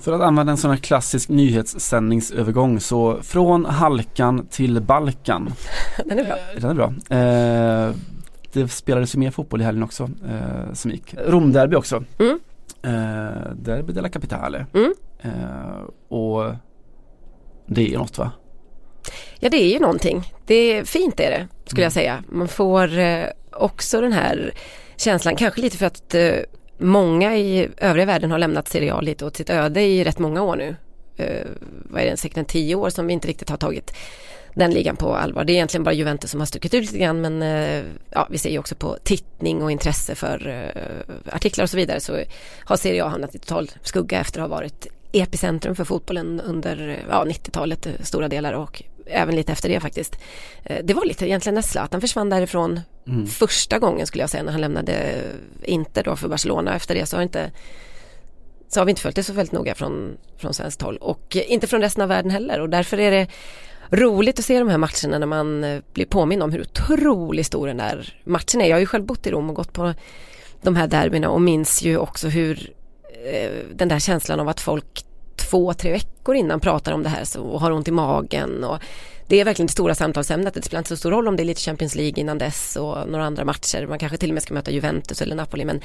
[0.00, 5.52] För att använda en sån här klassisk nyhetssändningsövergång så från halkan till Balkan.
[6.04, 6.36] Den är bra.
[6.60, 6.92] Den är bra.
[7.18, 7.94] Eh,
[8.52, 11.14] det spelades ju mer fotboll i helgen också eh, som gick.
[11.26, 12.04] Romderby också.
[12.18, 12.38] Mm.
[12.84, 14.66] Eh, Derby della Capitale.
[14.74, 14.94] Mm.
[15.22, 16.54] Eh, och
[17.66, 18.32] det är något va?
[19.38, 20.32] Ja det är ju någonting.
[20.46, 21.86] Det är fint är det skulle mm.
[21.86, 22.24] jag säga.
[22.28, 24.52] Man får eh, också den här
[24.96, 26.36] känslan, kanske lite för att eh,
[26.78, 30.42] många i övriga världen har lämnat Serie A lite åt sitt öde i rätt många
[30.42, 30.76] år nu.
[31.16, 31.46] Eh,
[31.90, 33.94] vad är det, säkert en tio år som vi inte riktigt har tagit
[34.54, 35.44] den ligan på allvar.
[35.44, 38.38] Det är egentligen bara Juventus som har stuckit ut lite grann men eh, ja, vi
[38.38, 42.18] ser ju också på tittning och intresse för uh, artiklar och så vidare så
[42.58, 47.04] har Serie A hamnat i total skugga efter att ha varit epicentrum för fotbollen under
[47.10, 50.16] ja, 90-talet, eh, stora delar och även lite efter det faktiskt.
[50.82, 53.26] Det var lite egentligen när Zlatan försvann därifrån mm.
[53.26, 55.22] första gången skulle jag säga när han lämnade
[55.62, 56.76] Inter då för Barcelona.
[56.76, 57.50] Efter det så har inte
[58.68, 61.66] så har vi inte följt det så väldigt noga från, från svenskt håll och inte
[61.66, 63.26] från resten av världen heller och därför är det
[63.90, 67.66] roligt att se de här matcherna när man eh, blir påminn om hur otroligt stor
[67.66, 68.66] den där matchen är.
[68.66, 69.94] Jag har ju själv bott i Rom och gått på
[70.62, 72.72] de här derbyna och minns ju också hur
[73.32, 75.04] eh, den där känslan av att folk
[75.36, 78.78] två, tre veckor innan pratar om det här så, och har ont i magen och
[79.26, 80.54] det är verkligen det stora samtalsämnet.
[80.54, 83.08] Det spelar inte så stor roll om det är lite Champions League innan dess och
[83.08, 83.86] några andra matcher.
[83.86, 85.80] Man kanske till och med ska möta Juventus eller Napoli men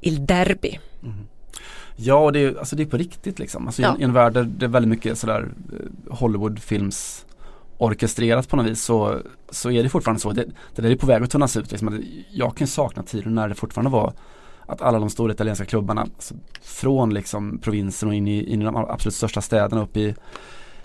[0.00, 0.78] Il Derby.
[1.02, 1.26] Mm.
[2.00, 3.66] Ja, och det är, alltså det är på riktigt liksom.
[3.66, 3.88] Alltså Ja.
[3.88, 7.26] i, en, i en värld där det är väldigt mycket sådär eh, Hollywoodfilms
[7.78, 9.18] orkestrerat på något vis så,
[9.50, 10.32] så är det fortfarande så.
[10.32, 10.44] Det,
[10.74, 11.70] det där är på väg att tunnas ut.
[11.70, 12.02] Liksom.
[12.30, 14.12] Jag kan sakna tiden när det fortfarande var
[14.66, 18.64] att alla de stora italienska klubbarna alltså, från liksom provinsen och in i, in i
[18.64, 20.14] de absolut största städerna upp i,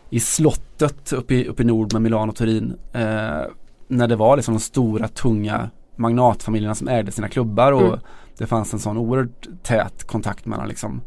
[0.09, 2.75] i slottet uppe i, uppe i nord med Milano och Turin.
[2.93, 3.41] Eh,
[3.87, 7.99] när det var liksom de stora tunga magnatfamiljerna som ägde sina klubbar och Mm
[8.37, 11.01] det fanns en sån oerhört tät kontakt mellan liksom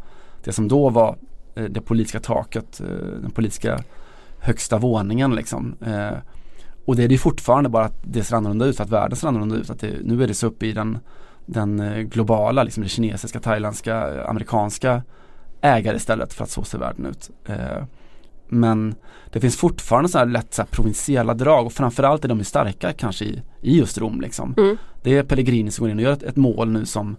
[0.44, 1.16] det som då var
[1.54, 3.78] eh, det politiska taket, eh, den politiska
[4.38, 5.74] högsta våningen liksom.
[5.86, 6.18] Eh,
[6.84, 9.56] och det är det fortfarande bara att det ser annorlunda ut, att världen ser annorlunda
[9.56, 9.70] ut.
[9.70, 10.98] Att det, nu är det så uppe i den,
[11.46, 15.02] den globala, liksom det kinesiska, thailändska, amerikanska
[15.60, 17.30] ägare istället för att så ser världen ut.
[18.48, 18.94] Men
[19.32, 22.44] det finns fortfarande så här lätt så här provinsiella drag och framförallt är de ju
[22.44, 24.54] starka kanske i, i just Rom liksom.
[24.56, 24.76] Mm.
[25.06, 27.16] Det är Pellegrini som går in och gör ett, ett mål nu som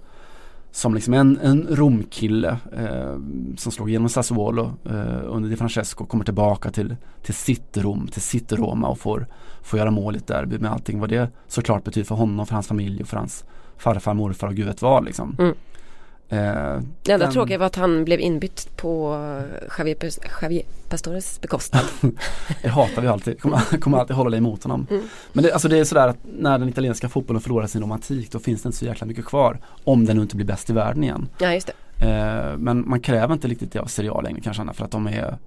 [0.72, 3.18] som liksom en, en Romkille eh,
[3.58, 8.22] som slog igenom Sassuolo eh, under Di Francesco kommer tillbaka till, till sitt Rom, till
[8.22, 9.28] sitt Roma och får,
[9.62, 12.54] får göra mål i ett derby med allting vad det såklart betyder för honom, för
[12.54, 13.46] hans familj och för hans
[13.78, 15.36] farfar, morfar och gud vet vad liksom.
[15.40, 15.56] Mm.
[16.30, 16.38] Eh,
[17.04, 19.14] Det enda den- tråkiga var att han blev inbytt på
[19.78, 19.98] Javier,
[20.42, 21.84] Javier Pastores bekostnad.
[22.62, 24.88] Det hatar vi alltid, kommer, kommer alltid hålla det emot honom.
[24.90, 25.04] Mm.
[25.34, 28.40] Men det, alltså det är sådär att när den italienska fotbollen förlorar sin romantik då
[28.40, 29.60] finns det inte så jäkla mycket kvar.
[29.84, 31.30] Om den nu inte blir bäst i världen igen.
[31.40, 32.06] Ja just det.
[32.08, 35.08] Eh, men man kräver inte riktigt det av Serie A längre kanske för att de
[35.08, 35.38] är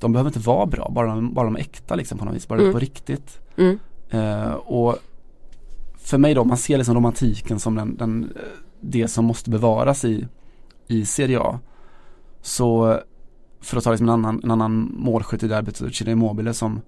[0.00, 2.48] De behöver inte vara bra, bara de, bara de är äkta liksom på något vis,
[2.48, 2.72] bara Mm.
[2.72, 3.40] på riktigt.
[3.56, 3.78] Mm.
[4.10, 4.96] Eh, och
[5.98, 8.42] för mig då, man ser liksom romantiken som den, den, eh,
[8.90, 10.26] det som måste bevaras i,
[10.86, 11.60] i Serie A.
[12.42, 13.00] Så
[13.60, 16.80] för att ta liksom en annan, en annan målskytt i derbyt, Chile Immobile som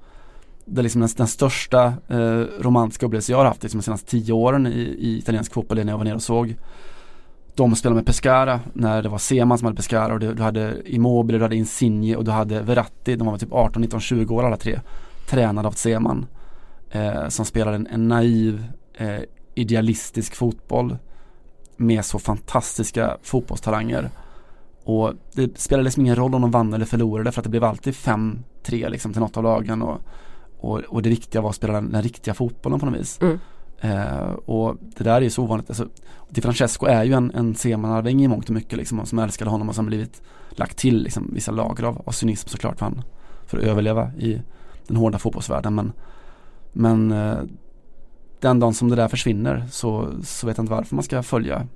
[0.65, 4.11] det är liksom den, den största eh, romantiska upplevelse jag har haft liksom, de senaste
[4.11, 6.57] tio åren i, i italiensk fotboll, när jag var nere och såg
[7.57, 10.83] de spelade med Pescara när det var Seman som hade Pescara och du, du hade
[10.85, 14.45] Immobile, du hade Insigne och du hade Verratti, de var typ 18, 19, 20 år
[14.47, 14.81] alla tre
[15.29, 16.27] Tränade av Seman
[16.91, 19.21] eh, Som spelade en, en naiv eh,
[19.55, 20.97] idealistisk fotboll
[21.77, 24.11] med så fantastiska fotbollstalanger
[24.85, 27.65] Och det spelade liksom ingen roll om de vann eller förlorade för att det blev
[27.65, 30.01] alltid 5-3 liksom till något av lagen och,
[30.59, 33.39] och, och det viktiga var att spela den, den riktiga fotbollen på något vis Mm.
[33.81, 35.71] Eh, och det där är ju så ovanligt.
[35.71, 35.89] Alltså,
[36.29, 39.69] Di Francesco är ju en, en Semanarving i mångt och mycket liksom, som älskade honom
[39.69, 43.03] och som blivit lagt till liksom, vissa lager av, av cynism såklart för, han,
[43.47, 44.43] för att överleva i
[44.87, 45.75] den hårda fotbollsvärlden.
[45.75, 45.93] Men,
[46.73, 47.39] men eh,
[48.49, 51.67] den dagen som det där försvinner så, så vet jag inte varför man ska följa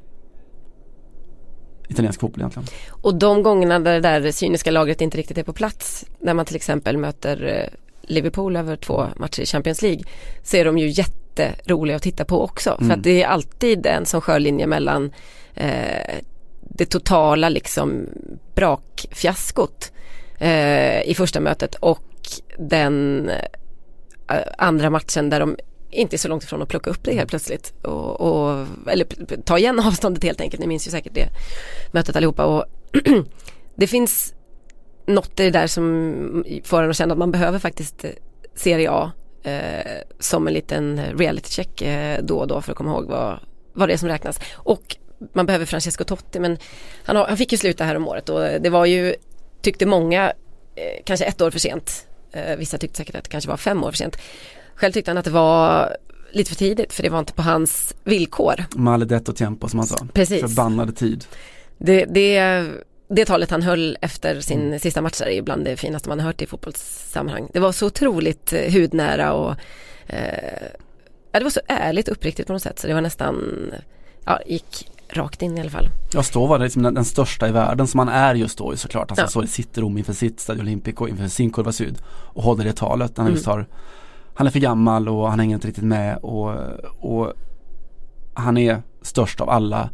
[1.89, 2.67] italiensk fotboll egentligen.
[2.91, 6.47] Och de gångerna där det där cyniska lagret inte riktigt är på plats, när man
[6.47, 10.03] till exempel möter eh, Liverpool över två matcher i Champions League,
[10.43, 12.71] så är de ju jätteroliga att titta på också.
[12.77, 12.99] För Mm.
[12.99, 15.13] att det är alltid en som skörlinje mellan
[15.55, 16.15] eh,
[16.61, 18.07] det totala liksom
[18.55, 19.93] brakfiaskot
[20.39, 22.03] eh, i första mötet och
[22.59, 23.29] den
[24.29, 25.57] eh, andra matchen där de
[25.91, 27.75] inte så långt ifrån att plocka upp det helt plötsligt.
[27.83, 29.07] Och, och, eller
[29.43, 30.61] ta igen avståndet helt enkelt.
[30.61, 31.29] Ni minns ju säkert det
[31.93, 32.45] mötet allihopa.
[32.45, 32.65] Och
[33.75, 34.35] det finns
[35.07, 38.11] något i det där som får en att känna att man behöver faktiskt eh,
[38.55, 39.13] Serie A
[39.43, 43.39] eh, som en liten reality check eh, då och då för att komma ihåg vad,
[43.73, 44.41] vad det är som räknas.
[44.55, 44.97] Och
[45.33, 46.59] man behöver Francesco Totti men
[47.05, 49.15] han, har, han fick ju sluta här om året och det var ju,
[49.63, 50.33] tyckte många,
[50.75, 52.07] eh, kanske ett år för sent.
[52.33, 54.17] Eh, vissa tyckte säkert att det kanske var fem år för sent.
[54.81, 55.97] Själv tyckte han att det var
[56.33, 58.65] lite för tidigt för det var inte på hans villkor.
[58.77, 60.07] Maledetto tempo som han sa.
[60.13, 60.41] Precis.
[60.41, 61.25] Förbannade tid.
[61.79, 62.65] Det, det,
[63.09, 66.43] det talet han höll efter sin sista match är bland det finaste man har hört
[66.43, 67.49] i fotbollssammanhang.
[67.53, 69.55] Det var så otroligt eh, hudnära och
[70.07, 70.69] eh,
[71.33, 73.37] ja, det var så ärligt och uppriktigt på något sätt så det var nästan,
[74.25, 75.89] ja, gick rakt in i alla fall.
[76.13, 79.11] Ja, var det liksom den, den största i världen som han är just då såklart.
[79.11, 79.29] Alltså Ja.
[79.29, 82.73] så det sitter Rom inför sitt Stadio Olimpico, inför sin Curva Syd och håller det
[82.73, 83.13] talet.
[83.17, 83.35] Han Mm.
[83.35, 83.67] just har,
[84.41, 86.55] han är för gammal och han hänger inte riktigt med och,
[86.99, 87.33] och
[88.35, 89.91] han är störst av alla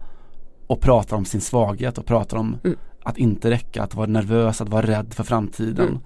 [0.66, 2.76] och pratar om sin svaghet och pratar om Mm.
[3.02, 6.00] att inte räcka, att vara nervös, att vara rädd för framtiden Mm.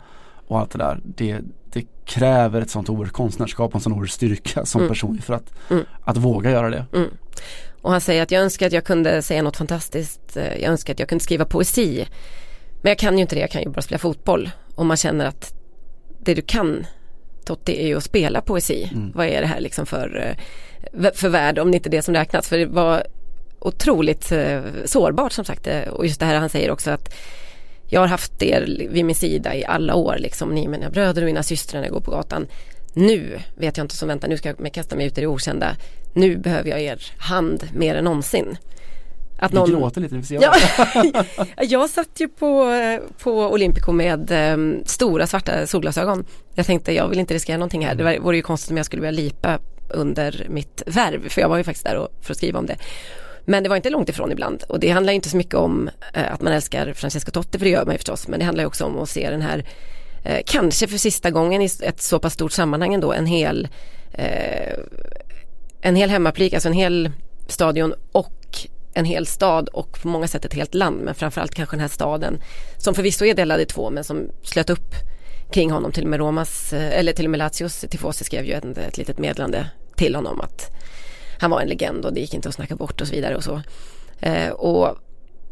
[0.49, 1.01] och allt det där.
[1.05, 1.41] Det,
[1.73, 4.89] det kräver ett sånt oerhört konstnärskap och en sån oerhörd styrka som Mm.
[4.89, 5.85] person för att, Mm.
[6.05, 6.87] att våga göra det.
[6.93, 7.09] Mm.
[7.83, 10.93] Och han säger att jag önskar att jag kunde säga något fantastiskt, eh, jag önskar
[10.95, 12.07] att jag kunde skriva poesi.
[12.83, 14.51] Men jag kan ju inte det, jag kan ju bara spela fotboll.
[14.75, 15.55] Och man känner att
[16.21, 16.87] det du kan
[17.51, 18.91] Totti är ju att spela poesi.
[18.93, 19.13] Mm.
[19.15, 20.37] Vad är det här liksom för,
[21.03, 22.49] eh, för värld om det inte är det som räknas.
[22.49, 23.07] För det var
[23.59, 27.15] otroligt eh, sårbart som sagt eh, och just det här han säger också att
[27.89, 31.23] jag har haft er vid min sida i alla år liksom, ni är mina bröder
[31.23, 32.47] och mina systrar när jag går på gatan.
[32.95, 35.77] Nu vet jag inte som väntar, nu ska jag kasta mig ut i det okända.
[36.15, 38.57] Nu behöver jag er hand mer än någonsin.
[39.41, 39.71] Att någon...
[39.71, 40.55] Vi gråter lite, vi får ja,
[41.63, 42.79] Jag satt ju på,
[43.23, 46.25] på Olympico med um, stora svarta solglasögon.
[46.55, 47.95] Jag tänkte jag vill inte riskera någonting här.
[47.95, 51.29] Det vore ju konstigt om jag skulle börja lipa under mitt värv.
[51.29, 52.77] För jag var ju faktiskt där och, för att skriva om det.
[53.45, 56.33] Men det var inte långt ifrån ibland och det handlar inte så mycket om eh,
[56.33, 58.29] att man älskar Francesco Totti för det gör man ju förstås.
[58.29, 59.65] Men det handlar också om att se den här,
[60.25, 63.69] eh, kanske för sista gången i ett så pass stort sammanhang ändå, en hel
[64.13, 64.79] eh,
[65.83, 67.11] en hel hemmaplik, alltså en hel
[67.49, 71.77] stadion och en hel stad och på många sätt ett helt land men framförallt kanske
[71.77, 72.43] den här staden
[72.79, 74.95] som förvisso är delad i två men som slöt upp
[75.53, 78.53] kring honom till och med Romas eh, eller till och med Lazios tifosi skrev ju
[78.53, 80.71] ett, ett litet meddelande till honom att
[81.41, 83.45] han var en legend och det gick inte att snacka bort och så vidare och
[83.45, 83.63] så.
[84.21, 84.99] Eh, och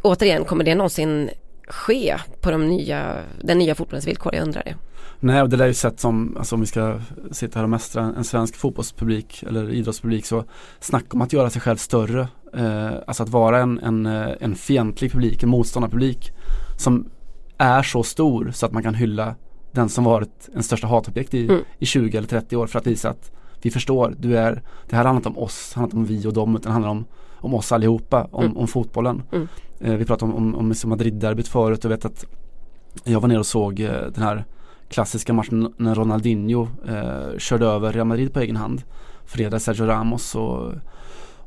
[0.02, 1.30] återigen, kommer det någonsin
[1.68, 4.34] ske på de nya, den nya fotbollens villkor?
[4.34, 4.74] Jag undrar det.
[5.20, 7.00] Nej, och det där är ju sett som, alltså om vi ska
[7.32, 10.44] sitta här och mästra en svensk fotbollspublik eller idrottspublik så
[10.80, 12.28] snacka om att göra sig själv större.
[12.54, 16.32] Eh, alltså att vara en, en, eh, en fientlig publik, en motståndarpublik
[16.76, 17.10] som
[17.58, 19.34] är så stor så att man kan hylla
[19.72, 21.60] den som varit en största hatobjekt i, mm.
[21.78, 23.32] i 20 eller 30 år för att visa att
[23.62, 26.32] vi förstår, du är, det här handlar inte om oss, handlar inte om vi och
[26.32, 28.56] dem utan det handlar om, om oss allihopa, om, mm.
[28.56, 29.22] om fotbollen.
[29.32, 29.48] Mm.
[29.80, 32.24] Eh, vi pratade om, om, om Madrid-derbyt förut och vet att
[33.04, 34.44] jag var nere och såg eh, den här
[34.88, 38.82] klassiska matchen när Ronaldinho eh, körde över Real Madrid på egen hand.
[39.24, 40.72] Fredag Sergio Ramos och,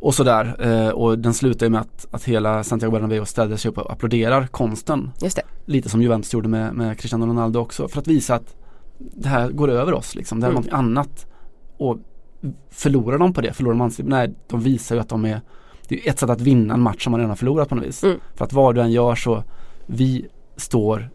[0.01, 0.55] och sådär.
[0.59, 3.91] Eh, och den slutar ju med att, att hela Santiago Bernabéu ställer sig upp och
[3.91, 5.11] applåderar konsten.
[5.21, 5.43] Just det.
[5.65, 7.87] Lite som Juventus gjorde med, med Cristiano Ronaldo också.
[7.87, 8.55] För att visa att
[8.97, 10.39] det här går över oss liksom.
[10.39, 10.65] Det här är mm.
[10.65, 11.27] något annat.
[11.77, 11.97] Och
[12.69, 13.53] förlorar de på det?
[13.53, 15.41] Förlorar man Nej, de visar ju att de är
[15.87, 17.85] Det är ett sätt att vinna en match som man redan har förlorat på något
[17.85, 18.03] vis.
[18.03, 18.19] Mm.
[18.35, 19.43] För att vad du än gör så
[19.85, 20.27] Vi
[20.57, 21.09] står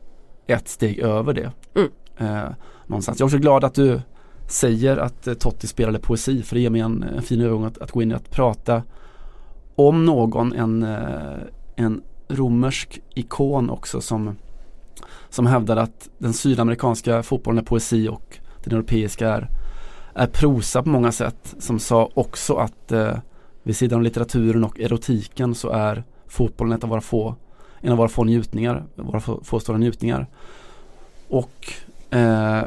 [0.47, 1.53] ett steg över det.
[1.75, 1.89] Mm.
[2.19, 2.51] Eh,
[2.87, 3.21] någonstans.
[3.21, 4.01] Jag är också glad att du
[4.49, 7.79] säger att eh, Totti spelade poesi för det ger mig en, en fin övergång att,
[7.79, 8.83] att gå in i att prata
[9.75, 11.39] om någon, en, eh,
[11.77, 14.37] en romersk ikon också som,
[15.29, 19.51] som hävdar att den sydamerikanska fotbollen är poesi och den europeiska är
[20.17, 23.19] är prosa på många sätt som sa också att eh,
[23.63, 27.35] vid sidan av litteraturen och erotiken så är fotbollen ett av våra få,
[27.81, 30.27] en av våra få njutningar, våra få, få stora njutningar.
[31.29, 31.73] Och
[32.11, 32.63] eh,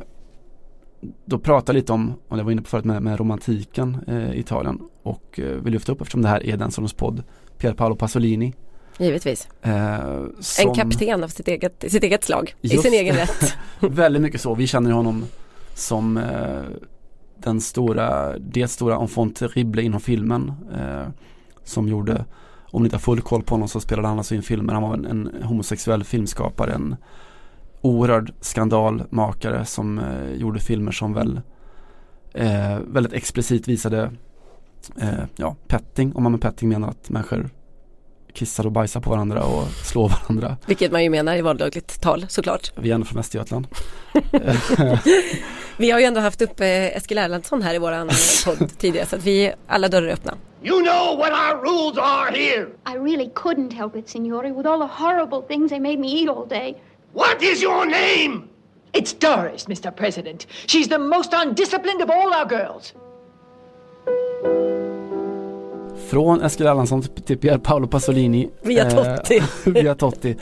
[1.26, 4.32] då pratar jag lite om, och jag var inne på förut med, med romantiken eh,
[4.32, 7.24] i Italien och eh, vill lyfta upp eftersom det här är den sortens podd,
[7.58, 8.54] Pier Paolo Pasolini.
[8.98, 9.48] Givetvis.
[9.62, 13.58] Eh, som, en kapten av sitt eget, sitt eget slag, i sin egen rätt.
[13.80, 15.26] väldigt mycket så, vi känner honom
[15.74, 16.64] som eh,
[17.38, 21.08] den stora, det stora enfant terrible inom filmen eh,
[21.64, 22.26] som gjorde,
[22.72, 24.84] om ni inte har full koll på honom så spelade han alltså in filmer, han
[24.84, 26.96] var en, en homosexuell filmskapare, en
[27.82, 31.42] oerhörd skandalmakare som eh, gjorde filmer som väl
[32.34, 34.12] eh, väldigt explicit visade
[35.02, 37.50] eh, ja, petting, om man med petting menar att människor
[38.34, 40.58] kissar och bajsar på varandra och slår varandra.
[40.66, 42.72] Vilket man ju menar i vardagligt tal såklart.
[42.76, 43.68] Vi är ändå från Östergötland.
[45.78, 48.10] vi har ju ändå haft upp Eskil Erlandsson här i våran
[48.46, 50.34] podd tidigare så att vi, alla dörrar är öppna.
[50.64, 52.68] You know what our rules are here!
[52.86, 56.30] I really couldn't help it, signore, with all the horrible things they made me eat
[56.30, 56.76] all day.
[57.14, 58.44] What is your name?
[58.94, 59.96] It's Doris, Mr.
[59.96, 60.46] President.
[60.68, 62.94] She's the most undisciplined of all our girls.
[66.10, 68.50] Från Eskil Erlandsson till Pier Paolo Pasolini.
[68.62, 69.42] Via eh, Totti.
[69.66, 70.36] via Totti.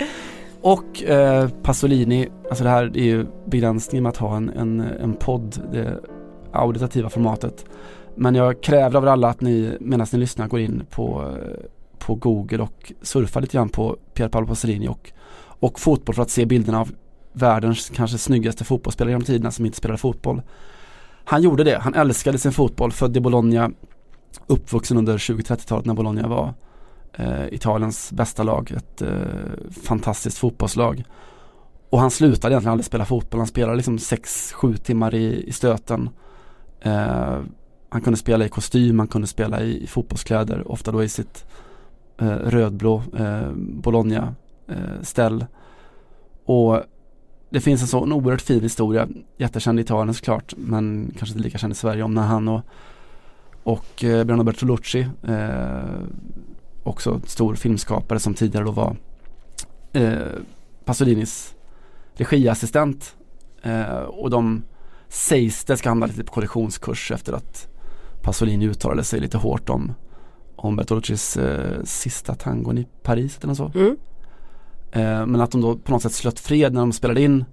[0.61, 5.13] Och eh, Pasolini, alltså det här är ju begränsningen med att ha en, en, en
[5.13, 5.99] podd, det
[6.51, 7.65] auditativa formatet.
[8.15, 11.35] Men jag kräver av er alla att ni medan ni lyssnar går in på,
[11.99, 15.11] på Google och surfar lite grann på Pier Paolo Pasolini och,
[15.59, 16.91] och fotboll för att se bilderna av
[17.33, 20.41] världens kanske snyggaste fotbollsspelare genom tiderna som inte spelade fotboll.
[21.23, 23.71] Han gjorde det, han älskade sin fotboll, född i Bologna
[24.47, 26.53] uppvuxen under 20-30-talet när Bologna var
[27.13, 29.09] eh, Italiens bästa lag, ett eh,
[29.83, 31.03] fantastiskt fotbollslag.
[31.89, 36.09] Och han slutade egentligen aldrig spela fotboll, han spelade liksom 6-7 timmar i, i stöten.
[36.81, 37.39] Eh,
[37.89, 41.45] han kunde spela i kostym, han kunde spela i, i fotbollskläder, ofta då i sitt
[42.21, 43.51] eh, rödblå eh,
[44.69, 45.45] Eh, ställ
[46.45, 46.83] och
[47.49, 49.07] det finns en sån oerhört fin historia,
[49.37, 52.61] jättekänd i Italien såklart, men kanske inte lika känd i Sverige om när han och
[53.63, 56.01] och eh, Bruno Bertolucci, eh,
[56.83, 58.95] också stor filmskapare som tidigare då var
[59.93, 60.17] eh,
[60.85, 61.55] Pasolinis
[62.13, 63.15] regiassistent.
[63.61, 64.63] Eh, och de
[65.07, 67.67] sägs det ska hamna lite på kollisionskurs efter att
[68.21, 69.93] Pasolini uttalade sig lite hårt om,
[70.55, 73.79] om Bertoluccis eh, sista tangon i Paris eller något så.
[73.79, 73.97] Mm.
[74.91, 77.45] Eh, men att de då på något sätt slöt fred när de spelade in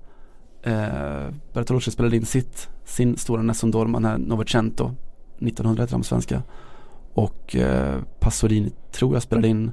[0.62, 4.94] eh, Bertolucci spelade in sitt, sin stora Nessun Dorma, den här Novecento
[5.38, 6.42] 1900 heter de på svenska
[7.14, 9.72] och eh, Pasolini tror jag spelade in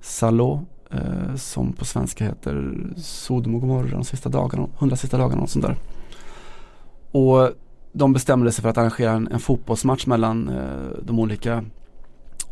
[0.00, 5.42] Salò eh, som på svenska heter Sodom och Gomorra de sista dagarna, hundra sista dagarna
[5.42, 5.76] och sånt där.
[7.10, 7.50] Och
[7.92, 11.64] de bestämde sig för att arrangera en, en fotbollsmatch mellan eh, de olika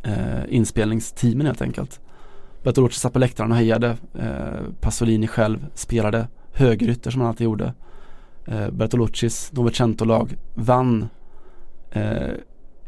[0.03, 2.01] eh, inspelningsteamen helt enkelt.
[2.67, 3.97] Bertolucci satt på läktaren och hejade.
[4.19, 7.75] Eh, Pasolini själv spelade högerytter som han alltid gjorde.
[8.45, 11.09] Eh, Bertoluccis Novecento-lag vann
[11.91, 12.31] eh,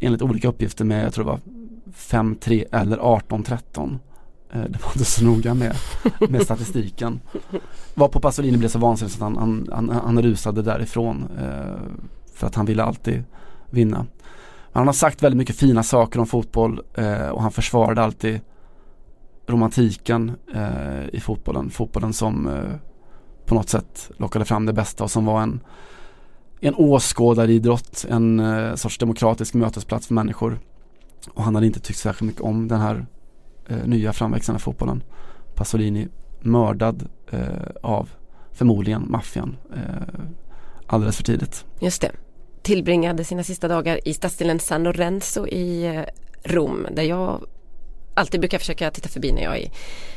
[0.00, 1.40] enligt olika uppgifter med, jag tror det var
[1.94, 3.98] 5-3 eller 18-13.
[4.52, 5.76] Eh, det var inte så noga med,
[6.28, 7.20] med statistiken.
[7.94, 12.00] Var på Pasolini blev så vansinnig så att han, han, han, han rusade därifrån eh,
[12.34, 13.24] för att han ville alltid
[13.70, 14.06] vinna.
[14.72, 18.40] Han har sagt väldigt mycket fina saker om fotboll eh, och han försvarade alltid
[19.48, 21.70] romantiken eh, i fotbollen.
[21.70, 22.74] Fotbollen som eh,
[23.46, 25.60] på något sätt lockade fram det bästa och som var en,
[26.60, 30.58] en åskådaridrott, en eh, sorts demokratisk mötesplats för människor.
[31.34, 33.06] Och han hade inte tyckt särskilt mycket om den här
[33.68, 35.02] eh, nya framväxande fotbollen.
[35.54, 36.08] Pasolini
[36.40, 37.48] mördad eh,
[37.82, 38.10] av
[38.52, 40.24] förmodligen maffian eh,
[40.86, 41.64] alldeles för tidigt.
[41.80, 42.12] Just det.
[42.62, 46.02] Tillbringade sina sista dagar i stadsdelen San Lorenzo i eh,
[46.44, 47.46] Rom där jag
[48.18, 49.70] alltid brukar försöka titta förbi när jag är i,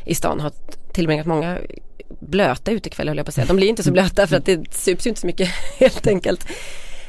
[0.05, 0.39] i stan.
[0.39, 0.51] Har
[0.93, 1.57] tillbringat många
[2.19, 3.47] blöta utekvällar höll jag på att säga.
[3.47, 5.47] De blir inte så blöta för att det sups ju inte så mycket
[5.79, 6.45] helt enkelt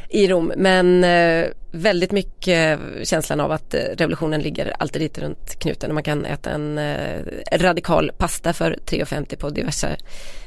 [0.08, 0.52] i Rom.
[0.56, 5.94] Men eh, väldigt mycket känslan av att eh, revolutionen ligger alltid lite runt knuten och
[5.94, 7.20] man kan äta en eh,
[7.52, 9.96] radikal pasta för 3,50 på diverse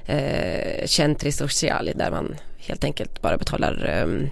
[0.05, 4.29] eh, centri sociali där man helt enkelt bara betalar eh,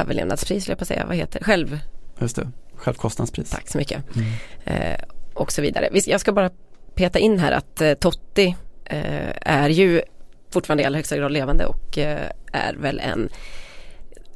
[0.00, 1.06] överlevnadspris, jag på att säga.
[1.06, 1.44] Vad heter det?
[1.44, 1.78] Själv...
[2.20, 3.50] Just det, självkostnadspris.
[3.50, 4.02] Tack så mycket.
[4.16, 4.28] Mm.
[4.64, 5.00] Eh,
[5.34, 5.88] och så vidare.
[6.06, 6.50] Jag ska bara
[6.94, 10.02] peta in här att eh, Totti eh, är ju
[10.50, 13.28] fortfarande i allra högsta grad levande och eh, är väl en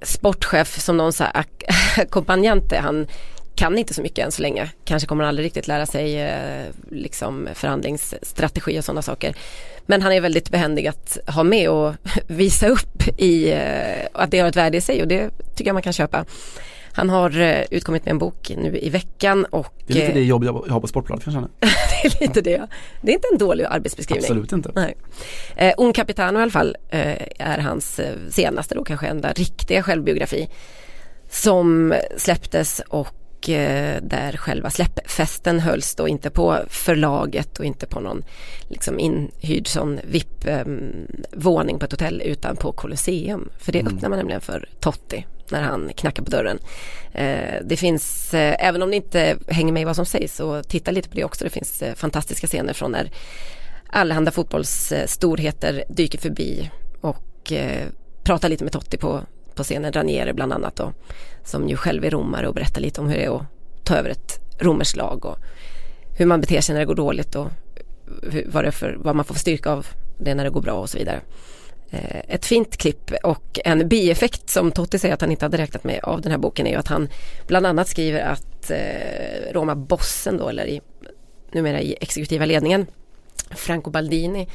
[0.03, 1.45] sportchef som någon så här
[1.97, 2.79] ackompanjante.
[2.79, 3.07] Han
[3.55, 4.71] kan inte så mycket än så länge.
[4.85, 9.35] Kanske kommer han aldrig riktigt lära sig eh, liksom förhandlingsstrategi och sådana saker.
[9.87, 11.95] Men han är väldigt behändig att ha med och
[12.27, 15.75] visa upp i eh, att det har ett värde i sig och det tycker jag
[15.75, 16.25] man kan köpa.
[16.93, 20.25] Han har eh, utkommit med en bok nu i veckan och Det är lite det
[20.25, 21.51] jobb jag har på Sportbladet kan jag känna.
[21.61, 22.67] det är lite det.
[23.03, 24.25] Det är inte en dålig arbetsbeskrivning.
[24.25, 24.73] Absolut inte.
[24.75, 24.97] Nej.
[25.57, 29.83] Eh, Un Capitano i alla fall eh, är hans eh, senaste då kanske enda riktiga
[29.83, 30.49] självbiografi.
[31.31, 38.01] Som släpptes och eh, där själva släppfesten hölls då inte på förlaget och inte på
[38.01, 38.25] någon
[38.69, 43.49] liksom inhyrd sån VIP-våning på ett hotell utan på Colosseum.
[43.59, 43.97] För det mm.
[43.97, 46.59] öppnar man nämligen för Totti när han knackar på dörren.
[47.13, 50.63] Eh, det finns, eh, även om ni inte hänger med i vad som sägs, så
[50.63, 51.45] titta lite på det också.
[51.45, 53.11] Det finns eh, fantastiska scener från när
[53.87, 56.71] allehanda fotbollsstorheter dyker förbi
[57.01, 57.53] och
[58.25, 59.21] pratar lite med Totti på,
[59.55, 60.93] på scenen, Ranieri bland annat då,
[61.45, 63.47] som ju själv är romare och berättar lite om hur det är att
[63.85, 65.39] ta över ett romerskt lag och
[66.19, 67.49] hur man beter sig när det går dåligt och
[68.23, 69.87] hur, vad, det för, vad man får för styrka av
[70.19, 71.21] det när det går bra och så vidare.
[71.91, 75.85] Eh, ett fint klipp och en bieffekt som Totti säger att han inte hade räknat
[75.85, 77.09] med av den här boken är ju att han
[77.47, 80.81] bland annat skriver att eh, Roma Bossen då eller i,
[81.53, 82.87] numera i exekutiva ledningen
[83.51, 84.49] Franco Baldini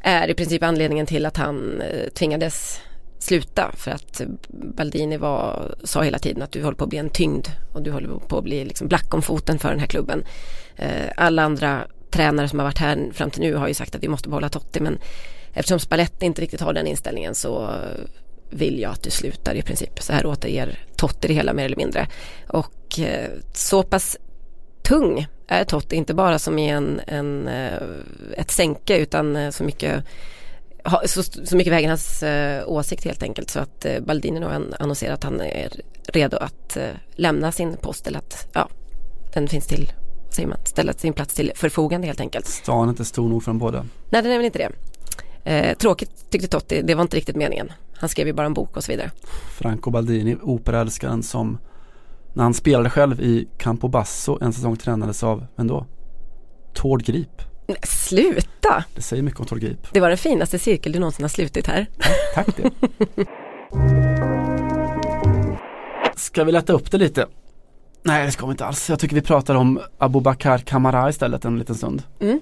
[0.00, 2.80] är i princip anledningen till att han eh, tvingades
[3.18, 7.10] sluta för att Baldini var, sa hela tiden att du håller på att bli en
[7.10, 10.24] tyngd och du håller på att bli liksom black om foten för den här klubben.
[10.76, 14.02] Eh, alla andra tränare som har varit här fram till nu har ju sagt att
[14.02, 14.98] vi måste behålla Totti men
[15.54, 17.74] eftersom Spalletti inte riktigt har den inställningen så
[18.50, 20.02] vill jag att du slutar i princip.
[20.02, 22.06] Så här återger Totti det hela mer eller mindre.
[22.48, 24.16] Och eh, så pass
[24.82, 27.82] tung är Totti, inte bara som i en, en, eh,
[28.36, 30.04] ett sänke utan eh, så mycket
[31.06, 34.46] så, så mycket väger hans eh, åsikt helt enkelt så att eh, Baldini nu
[34.78, 35.70] annonserar att han är
[36.06, 38.68] redo att eh, lämna sin post eller att ja,
[39.34, 39.92] den finns till,
[40.30, 42.46] säger man, ställa sin plats till förfogande helt enkelt.
[42.46, 43.86] Stan är inte stor nog för dem båda.
[44.10, 44.70] Nej den är väl inte det.
[45.44, 47.72] Eh, tråkigt tyckte Totti, det var inte riktigt meningen.
[47.96, 49.10] Han skrev ju bara en bok och så vidare.
[49.58, 51.58] Franco Baldini, operaälskaren som
[52.34, 55.86] när han spelade själv i Campobasso en säsong tränades av, vem då?
[56.74, 57.42] Tord Grip.
[57.66, 58.84] Nej, sluta!
[58.94, 59.86] Det säger mycket om Tord Grip.
[59.92, 61.86] Det var den finaste cirkel du någonsin har slutit här.
[61.98, 62.70] Ja, tack det.
[66.16, 67.26] Ska vi lätta upp det lite?
[68.02, 68.90] Nej det ska vi inte alls.
[68.90, 72.02] Jag tycker vi pratar om Abubakar Kamara istället en liten stund.
[72.20, 72.40] Mm.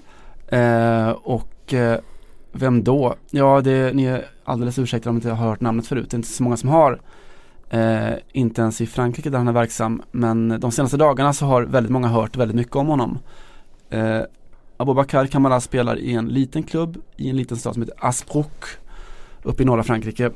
[0.49, 2.01] Eh, och eh,
[2.59, 3.15] vem då?
[3.31, 6.11] Ja, det, ni är alldeles ursäktade om ni inte har hört namnet förut.
[6.11, 7.01] Det är inte så många som har.
[7.71, 11.63] Eh, inte ens i Frankrike där han är verksam men de senaste dagarna så har
[11.63, 13.19] väldigt många hört väldigt mycket om honom.
[13.91, 14.21] Eh,
[14.77, 18.65] Abubakar Kamara spelar i en liten klubb i en liten stad som heter Asbrook
[19.43, 20.31] uppe i norra Frankrike.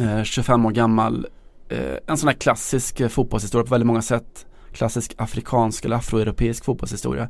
[0.00, 1.26] Eh, 25 år gammal.
[1.68, 4.46] Eh, en sån här klassisk eh, fotbollshistoria på väldigt många sätt.
[4.72, 7.28] Klassisk afrikansk eller afroeuropeisk fotbollshistoria.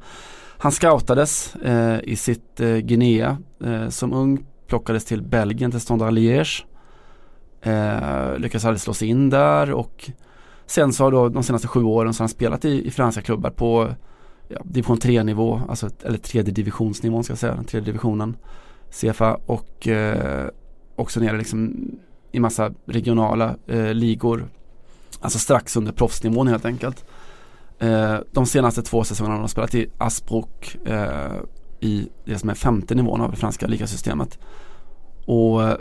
[0.65, 6.13] Han scoutades eh, i sitt eh, Guinea eh, som ung, plockades till Belgien, till Standard
[6.13, 6.65] Liège.
[7.63, 10.11] Eh, lyckades aldrig slå sig in där och
[10.67, 13.23] sen så har då de senaste sju åren så har han spelat i, i franska
[13.23, 13.95] klubbar på
[14.49, 18.37] ja, division 3 nivå, alltså, eller tredje divisionsnivån ska jag säga, den tredje divisionen
[18.91, 20.49] CFA och eh,
[20.97, 21.89] också nere liksom
[22.33, 24.49] i massa regionala eh, ligor.
[25.21, 27.05] Alltså strax under proffsnivån helt enkelt.
[27.79, 31.33] Eh, de senaste två säsongerna har de spelat i Asbrook eh,
[31.81, 34.39] i det som är femte nivån av det franska ligasystemet.
[35.27, 35.77] Och eh,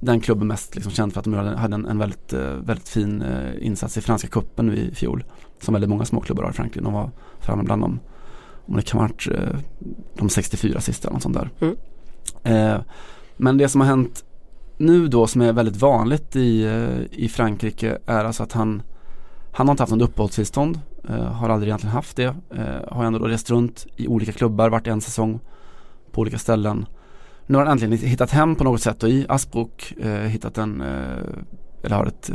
[0.00, 3.24] den klubben mest liksom känd för att de hade en, en väldigt, eh, väldigt fin
[3.60, 5.24] insats i franska kuppen i fjol.
[5.60, 6.84] Som väldigt många småklubbar har i Frankrike.
[6.84, 7.10] De var
[7.40, 8.00] framme bland dem.
[8.66, 9.28] Om det kan ha varit
[10.14, 11.50] de 64 sista eller något sånt där.
[11.60, 11.76] Mm.
[12.42, 12.80] Eh,
[13.36, 14.24] men det som har hänt
[14.78, 16.64] nu då som är väldigt vanligt i,
[17.10, 18.82] i Frankrike är alltså att han
[19.52, 22.34] Han har inte haft något uppehållstillstånd eh, Eh, har aldrig egentligen haft det.
[22.50, 25.40] Eh, har ändå då rest runt i olika klubbar, varit en säsong
[26.12, 26.86] På olika ställen.
[27.46, 30.80] Nu har han äntligen hittat hem på något sätt och i Asbrook eh, hittat en
[31.82, 32.30] Eller har ett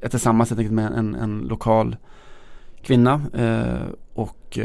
[0.00, 1.96] Ett tillsammans helt enkelt med en, en lokal
[2.82, 3.20] Kvinna
[4.14, 4.58] och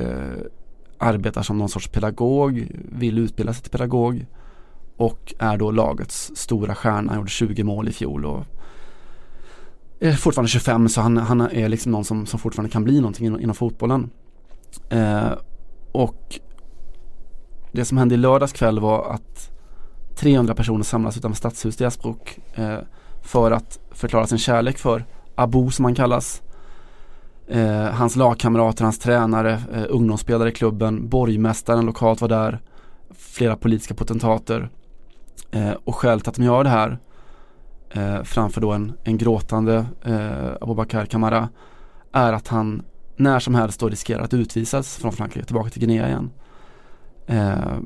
[0.98, 4.26] arbetar som någon sorts pedagog, vill utbilda sig till pedagog
[4.98, 8.46] och är då lagets stora stjärna, han gjorde 20 mål i fjol och
[10.08, 13.26] är fortfarande 25 så han, han är liksom någon som, som fortfarande kan bli någonting
[13.26, 14.10] inom, inom fotbollen.
[14.90, 15.32] Eh,
[15.92, 16.40] och
[17.72, 19.52] det som hände i lördags kväll var att
[20.16, 22.78] 300 personer samlas utanför stadshuset i Asbrook eh,
[23.22, 26.42] för att förklara sin kärlek för Abu som han kallas.
[27.48, 32.60] Eh, hans lagkamrater, hans tränare, eh, ungdomsspelare i klubben, borgmästaren lokalt var där,
[33.18, 34.70] flera politiska potentater.
[35.52, 37.00] Eh, och skälet att de gör det här
[37.96, 41.50] eh, framför då en, en gråtande eh, Abubakar Kamara
[42.12, 42.84] är att han
[43.18, 46.32] när som helst då riskerar att utvisas från Frankrike tillbaka till Guinea igen.
[47.28, 47.78] Eh,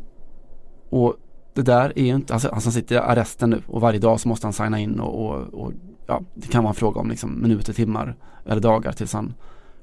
[0.89, 1.15] och
[1.53, 4.27] det där är ju inte, alltså, han sitter i arresten nu och varje dag så
[4.27, 5.71] måste han signa in och, och, och,
[6.07, 9.33] ja, det kan vara en fråga om liksom minuter, timmar eller dagar tills han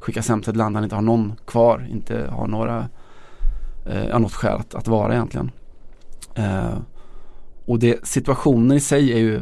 [0.01, 2.89] skickas hem till ett land han inte har någon kvar, inte har några,
[3.87, 5.51] eh, något skäl att, att vara egentligen.
[6.35, 6.79] Eh,
[7.67, 9.41] och det, situationen i sig är ju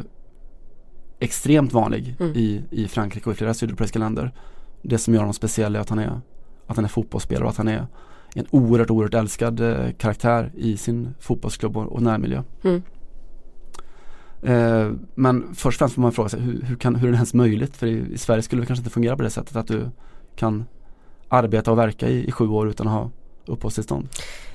[1.25, 2.33] extremt vanlig mm.
[2.35, 4.31] i, i Frankrike och i flera sydeuropeiska länder.
[4.81, 6.21] Det som gör honom speciell är att han är,
[6.67, 7.87] att han är fotbollsspelare och att han är
[8.35, 12.43] en oerhört, oerhört älskad eh, karaktär i sin fotbollsklubb och, och närmiljö.
[12.63, 12.81] Mm.
[14.43, 17.15] Eh, men först och främst får man fråga sig hur, hur, kan, hur är det
[17.15, 17.77] ens möjligt?
[17.77, 19.89] För i, i, Sverige skulle det kanske inte fungera på det sättet att du
[20.35, 20.65] kan
[21.27, 23.11] arbeta och verka i, i sju år utan att ha
[23.45, 24.09] uppehållstillstånd.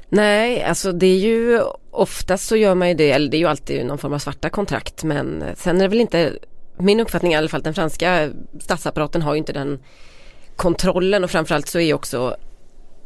[0.09, 1.61] Nej, alltså det är ju
[1.91, 4.51] oftast så gör man ju det, eller det är ju alltid någon form av svarta
[4.51, 6.39] kontrakt men sen är det väl inte
[6.81, 9.79] min uppfattning i alla fall den franska statsapparaten har ju inte den
[10.57, 12.37] kontrollen och framförallt så är också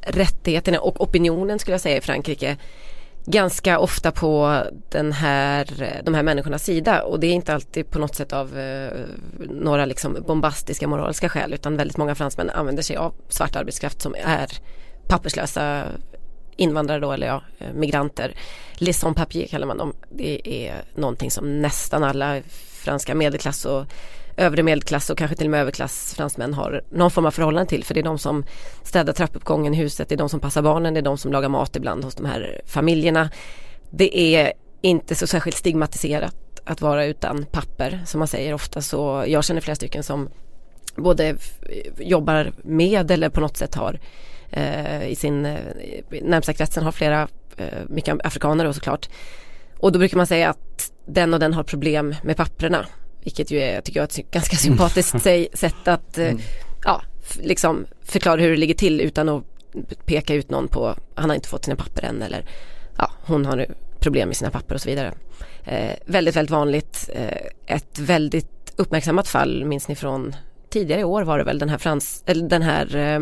[0.00, 2.56] rättigheterna och opinionen skulle jag säga i Frankrike
[3.26, 5.66] ganska ofta på den här,
[6.04, 8.90] de här människornas sida och det är inte alltid på något sätt av eh,
[9.38, 14.14] några liksom bombastiska moraliska skäl utan väldigt många fransmän använder sig av svart arbetskraft som
[14.14, 14.48] är
[15.08, 15.84] papperslösa
[16.56, 18.34] invandrare då eller ja, eh, migranter.
[18.74, 19.92] Les sans papier kallar man dem.
[20.10, 22.40] Det är någonting som nästan alla
[22.84, 23.86] franska medelklass och
[24.36, 27.84] övre medelklass och kanske till och med överklass fransmän har någon form av förhållande till
[27.84, 28.44] för det är de som
[28.82, 31.48] städar trappuppgången i huset, det är de som passar barnen, det är de som lagar
[31.48, 33.30] mat ibland hos de här familjerna.
[33.90, 39.24] Det är inte så särskilt stigmatiserat att vara utan papper som man säger ofta så
[39.26, 40.28] jag känner flera stycken som
[40.96, 41.36] både
[41.98, 44.00] jobbar med eller på något sätt har
[44.50, 45.58] eh, i sin eh,
[46.22, 49.08] närmsta kretsen har flera, eh, mycket afrikaner då såklart.
[49.84, 52.86] Och då brukar man säga att den och den har problem med papprena.
[53.22, 55.46] Vilket ju är, tycker jag, ett ganska sympatiskt mm.
[55.54, 56.40] sätt att eh, mm.
[56.84, 57.02] ja,
[57.40, 59.44] liksom förklara hur det ligger till utan att
[60.06, 62.44] peka ut någon på, han har inte fått sina papper än eller
[62.98, 63.66] ja, hon har
[63.98, 65.14] problem med sina papper och så vidare.
[65.64, 67.10] Eh, väldigt, väldigt vanligt.
[67.14, 70.36] Eh, ett väldigt uppmärksammat fall minns ni från
[70.70, 73.20] tidigare i år var det väl den här, frans, eller den här Eh,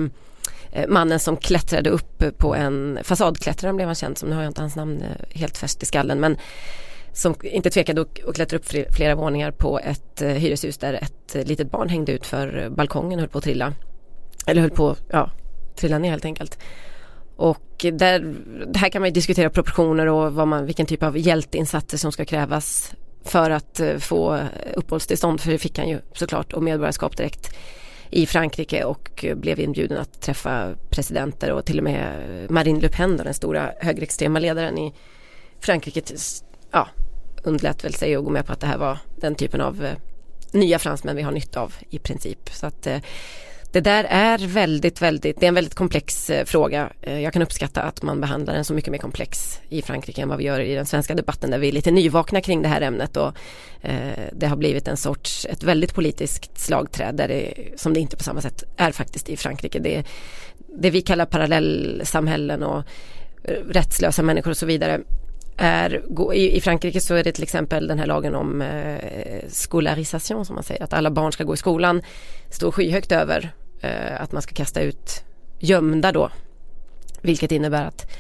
[0.72, 4.50] Eh, mannen som klättrade upp på en fasadklättrare blev han känd som, nu har jag
[4.50, 6.36] inte hans namn eh, helt färskt i skallen men
[7.12, 11.70] som inte tvekade att klättra upp flera våningar på ett eh, hyreshus där ett litet
[11.70, 13.72] barn hängde ut för balkongen och höll på att trilla.
[14.46, 15.30] Eller höll på, ja,
[15.76, 16.58] trilla ner helt enkelt.
[17.36, 18.34] Och där,
[18.74, 22.92] här kan man diskutera proportioner och vad man, vilken typ av hjälteinsatser som ska krävas
[23.24, 24.38] för att få
[24.74, 27.56] uppehållstillstånd för det fick han ju såklart och medborgarskap direkt
[28.12, 33.16] i Frankrike och blev inbjuden att träffa presidenter och till och med Marine Le Pen,
[33.16, 34.94] den stora högerextrema ledaren i
[35.60, 36.02] Frankrike,
[36.70, 36.88] ja,
[37.42, 39.96] underlät väl sig att gå med på att det här var den typen av eh,
[40.50, 42.50] nya fransmän vi har nytta av i princip.
[42.52, 42.98] Så att eh,
[43.72, 46.90] det där är väldigt, väldigt, det är en väldigt komplex eh, fråga.
[47.02, 50.28] Eh, jag kan uppskatta att man behandlar den så mycket mer komplex i Frankrike än
[50.28, 52.80] vad vi gör i den svenska debatten där vi är lite nyvakna kring det här
[52.80, 53.32] ämnet och
[53.80, 58.16] eh, det har blivit en sorts, ett väldigt politiskt slagträd där det, som det inte
[58.16, 59.78] på samma sätt är faktiskt i Frankrike.
[59.78, 60.04] Det,
[60.80, 62.84] det vi kallar parallellsamhällen och
[63.68, 65.00] rättslösa människor och så vidare
[65.56, 66.02] är,
[66.34, 70.64] i, Frankrike så är det till exempel den här lagen om eh, skolarisation som man
[70.64, 72.02] säger, att alla barn ska gå i skolan,
[72.50, 73.52] står skyhögt över
[73.82, 75.24] Eh, att man ska kasta ut
[75.58, 76.30] gömda då.
[77.22, 78.10] Vilket innebär att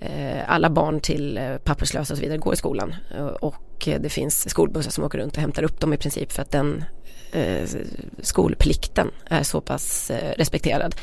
[0.00, 2.94] eh, alla barn till eh, papperslösa och så vidare går i skolan.
[3.16, 6.42] Eh, och det finns skolbussar som åker runt och hämtar upp dem i princip för
[6.42, 6.84] att den
[7.32, 7.68] eh,
[8.20, 10.94] skolplikten är så pass eh, respekterad.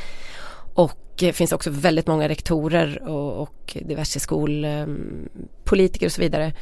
[0.74, 6.54] Och det finns också väldigt många rektorer och, och diverse skolpolitiker ehm, och så vidare.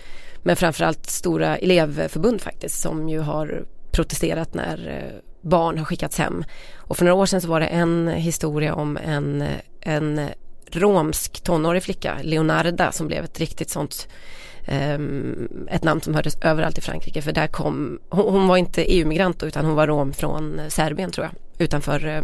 [0.44, 5.12] Men framförallt stora elevförbund faktiskt som ju har protesterat när
[5.42, 6.44] barn har skickats hem.
[6.76, 9.44] Och för några år sedan så var det en historia om en,
[9.82, 10.30] en
[10.72, 14.08] romsk tonårig flicka, Leonarda, som blev ett riktigt sånt
[14.68, 17.22] um, ett namn som hördes överallt i Frankrike.
[17.22, 21.26] För där kom, hon, hon var inte EU-migrant utan hon var rom från Serbien tror
[21.26, 22.24] jag, utanför uh,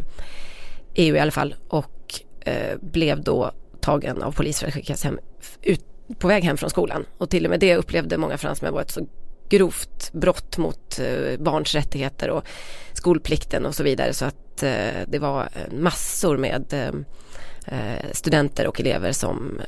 [0.95, 1.55] EU i alla fall.
[1.67, 3.51] Och uh, blev då
[3.81, 5.19] tagen av polis för att skickas hem
[5.61, 5.85] ut,
[6.19, 7.05] på väg hem från skolan.
[7.17, 9.07] Och till och med det upplevde många fransmän var ett så
[9.49, 12.29] grovt brott mot uh, barns rättigheter.
[12.29, 12.45] Och
[13.05, 14.69] skolplikten och så vidare så att eh,
[15.07, 19.61] det var eh, massor med eh, studenter och elever som,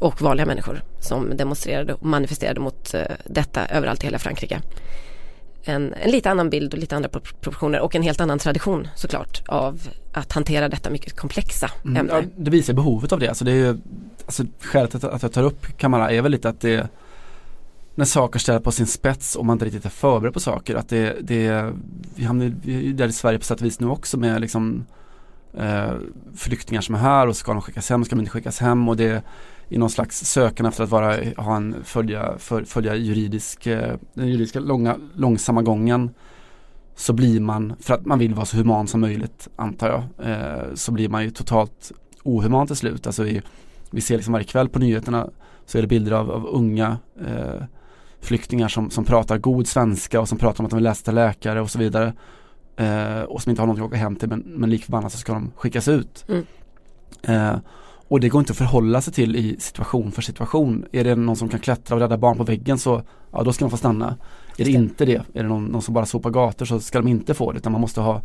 [0.00, 4.60] och vanliga människor som demonstrerade och manifesterade mot detta överallt i hela Frankrike.
[5.64, 9.42] En, en lite annan bild och lite andra proportioner och en helt annan tradition såklart
[9.48, 9.80] av
[10.12, 12.12] att hantera detta mycket komplexa mm, ämne.
[12.12, 13.28] Ja, det visar behovet av det.
[13.28, 13.76] Alltså det är ju,
[14.26, 16.88] alltså skälet att, att jag tar upp Kamara är väl lite att det
[17.96, 20.74] när saker ställs på sin spets och man inte riktigt är förberedd på saker.
[20.74, 21.72] Att det, det
[22.14, 24.84] vi hamnar ju där i Sverige på sätt och vis nu också med liksom
[25.54, 25.92] eh,
[26.34, 28.96] flyktingar som är här och ska de skickas hem, ska de inte skickas hem och
[28.96, 29.22] det
[29.68, 34.28] i någon slags sökan efter att vara, ha en, följa, för, följa juridisk, eh, den
[34.28, 36.10] juridiska långa, långsamma gången
[36.94, 40.74] så blir man, för att man vill vara så human som möjligt antar jag, eh,
[40.74, 41.92] så blir man ju totalt
[42.22, 43.06] ohuman till slut.
[43.06, 43.42] Alltså vi,
[43.90, 45.30] vi ser liksom varje kväll på nyheterna
[45.66, 47.62] så är det bilder av, av unga eh,
[48.26, 51.14] flyktingar som, som pratar god svenska och som pratar om att de vill läsa till
[51.14, 52.12] läkare och så vidare.
[52.76, 55.18] Eh, och som inte har någonting att åka hem till men, men lik förbannat så
[55.18, 56.24] ska de skickas ut.
[56.28, 56.44] Mm.
[57.22, 57.58] Eh,
[58.08, 60.84] och det går inte att förhålla sig till i situation för situation.
[60.92, 63.64] Är det någon som kan klättra och rädda barn på väggen så ja, då ska
[63.64, 64.16] de få stanna.
[64.58, 67.08] Är det inte det, är det någon, någon som bara sopar gator så ska de
[67.08, 68.22] inte få det utan man måste ha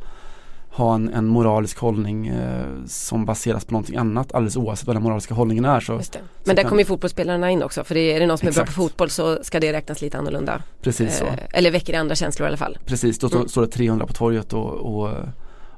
[0.71, 5.03] ha en, en moralisk hållning eh, som baseras på någonting annat alldeles oavsett vad den
[5.03, 5.79] moraliska hållningen är.
[5.79, 6.03] Så, Men
[6.45, 8.67] så där kommer ju fotbollsspelarna in också för det är, det någon som är Exakt.
[8.67, 10.63] bra på fotboll så ska det räknas lite annorlunda.
[10.81, 11.25] Precis så.
[11.25, 12.77] Eh, eller väcker andra känslor i alla fall.
[12.85, 13.47] Precis, då mm.
[13.47, 15.09] står det 300 på torget och, och,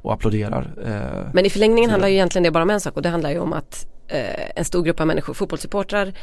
[0.02, 0.74] och applåderar.
[0.86, 3.32] Eh, Men i förlängningen handlar ju egentligen det bara om en sak och det handlar
[3.32, 6.14] ju om att eh, en stor grupp av människor, fotbollssupportrar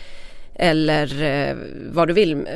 [0.54, 1.56] eller eh,
[1.92, 2.46] vad du vill,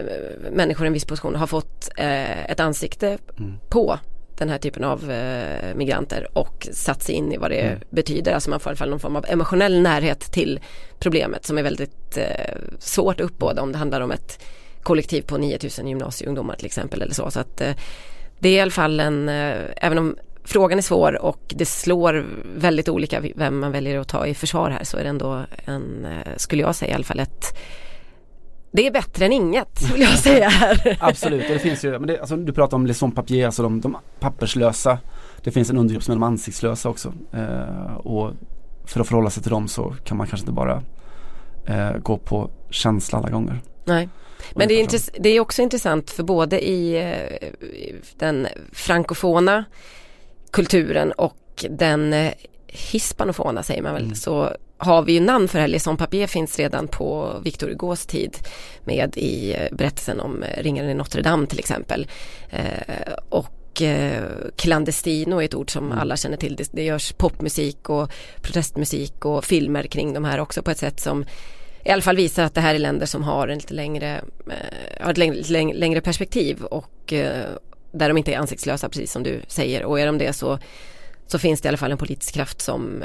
[0.53, 3.59] människor i en viss position har fått eh, ett ansikte mm.
[3.69, 3.99] på
[4.39, 7.81] den här typen av eh, migranter och satt sig in i vad det mm.
[7.91, 8.33] betyder.
[8.33, 10.61] Alltså man får i alla fall någon form av emotionell närhet till
[10.99, 14.45] problemet som är väldigt eh, svårt att uppbåda om det handlar om ett
[14.83, 17.31] kollektiv på 9000 gymnasieungdomar till exempel eller så.
[17.31, 17.75] så att, eh,
[18.39, 22.27] det är i alla fall en, eh, även om frågan är svår och det slår
[22.57, 26.05] väldigt olika vem man väljer att ta i försvar här så är det ändå en,
[26.05, 27.59] eh, skulle jag säga i alla fall ett
[28.77, 30.97] det är bättre än inget vill jag säga här.
[31.01, 33.97] Absolut, det finns ju, men det, alltså, du pratar om sans papier, alltså de, de
[34.21, 34.99] papperslösa.
[35.43, 37.13] Det finns en undergrupp som är de ansiktslösa också.
[37.33, 38.33] Eh, och
[38.85, 40.83] för att förhålla sig till dem så kan man kanske inte bara
[41.67, 43.61] eh, gå på känsla alla gånger.
[43.85, 44.09] Nej.
[44.55, 47.49] Men det är, det är, också intressant för både i, eh,
[48.19, 49.65] den frankofona
[50.51, 52.33] kulturen och den eh,
[52.67, 54.15] hispanofona säger man väl, mm.
[54.15, 55.69] så har vi ju namn för här.
[55.69, 58.37] Les Papier finns redan på Victor Hugos tid
[58.85, 62.07] med i berättelsen om eh, ringaren i Notre Dame till exempel.
[62.51, 64.25] Eh, och eh,
[64.57, 65.99] clandestino är ett ord som mm.
[65.99, 66.57] alla känner till.
[66.57, 68.11] Det, det görs popmusik och
[68.41, 71.25] protestmusik och filmer kring de här också på ett sätt som
[71.85, 74.21] i alla fall visar att det här är länder som har en lite längre,
[74.51, 77.13] eh, har ett längre, längre, perspektiv och
[77.93, 80.59] där de inte är ansiktslösa precis som du säger och är de det så,
[81.27, 83.05] så finns det i alla fall en politisk kraft som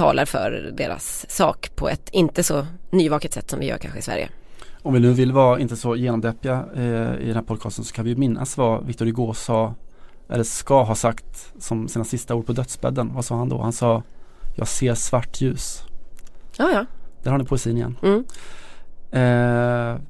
[0.00, 4.02] talar för deras sak på ett inte så nyvaket sätt som vi gör kanske i
[4.02, 4.28] Sverige.
[4.82, 8.04] Om vi nu vill vara inte så genomdeppiga eh, i den här podcasten så kan
[8.04, 9.74] vi minnas vad Victor Hugo sa
[10.28, 13.14] eller ska ha sagt som sina sista ord på dödsbädden.
[13.14, 13.62] Vad sa han då?
[13.62, 14.02] Han sa
[14.56, 15.82] Jag ser svart ljus.
[16.56, 16.86] Ja, ja.
[17.22, 17.96] Där har ni poesin igen.
[18.02, 18.24] Mm.
[19.10, 20.00] Eh,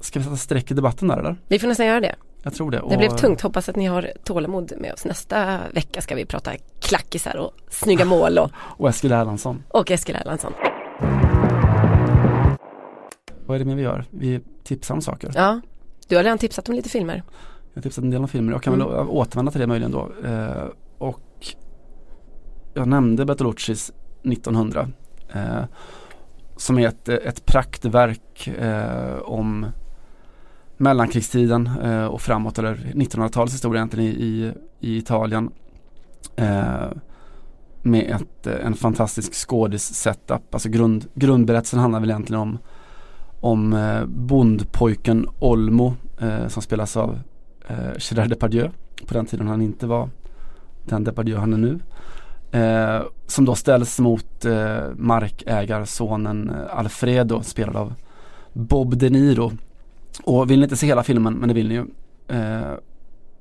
[0.00, 1.36] ska vi sätta streck i debatten där eller?
[1.48, 2.14] Vi får nästan göra det.
[2.42, 2.82] Jag tror det.
[2.90, 3.40] Det blev tungt.
[3.40, 5.04] Hoppas att ni har tålamod med oss.
[5.04, 9.62] Nästa vecka ska vi prata klackisar och snygga mål och, Och Eskil Erlandsson.
[9.68, 10.52] och Eskil Erlandsson.
[13.46, 14.04] Vad är det mer vi gör?
[14.10, 15.30] Vi tipsar om saker.
[15.34, 15.60] Ja,
[16.08, 17.22] du har redan tipsat om lite filmer.
[17.72, 18.52] Jag har tipsat en del om filmer.
[18.52, 18.88] Jag kan Mm.
[18.88, 20.10] väl återvända till det möjligen då.
[20.24, 20.66] Eh,
[20.98, 21.20] och
[22.74, 24.88] jag nämnde Bertoluccis 1900.
[25.34, 25.64] Eh,
[26.56, 29.66] som är ett, ett praktverk eh, om
[30.80, 35.50] mellankrigstiden eh, och framåt eller 1900-talets historia egentligen i, i, i Italien.
[36.36, 36.90] Eh,
[37.82, 40.54] med ett, eh, en fantastisk skådis-setup.
[40.54, 42.58] Alltså grund, grundberättelsen handlar väl egentligen om
[43.40, 47.18] om eh, bondpojken Olmo eh, som spelas av
[47.68, 48.70] eh, Gerard Depardieu
[49.06, 50.08] på den tiden han inte var
[50.84, 51.78] den Depardieu han är nu.
[52.60, 57.94] Eh, som då ställs mot eh, markägarsonen eh, Alfredo spelad av
[58.52, 59.52] Bob De Niro.
[60.22, 61.84] Och vill ni inte se hela filmen, men det vill ni ju,
[62.28, 62.74] eh,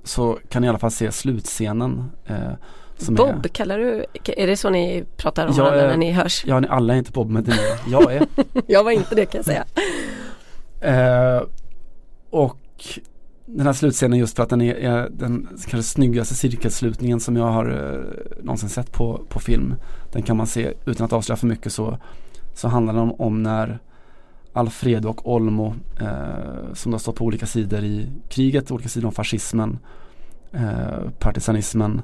[0.03, 2.11] så kan ni i alla fall se slutscenen.
[2.25, 2.51] Eh,
[2.97, 4.05] som är, Bob, kallar du,
[4.37, 6.43] är det så ni pratar om varandra när ni hörs?
[6.45, 8.01] Ja, ni alla är inte Bob med De Niro.
[8.01, 8.27] Jag är.
[8.67, 9.65] Jag var inte det kan jag säga.
[10.81, 11.43] Eh,
[12.29, 12.57] och
[13.45, 17.45] den här slutscenen just för att den är, är den kanske snyggaste cirkelslutningen som jag
[17.45, 19.75] har eh, någonsin sett på, på film.
[20.11, 21.97] Den kan man se utan att avslöja för mycket så,
[22.53, 23.79] så handlar den om, om när
[24.59, 29.13] Alfredo och Olmo eh, som har stått på olika sidor i kriget, olika sidor om
[29.13, 29.79] fascismen,
[30.51, 32.01] eh, partisanismen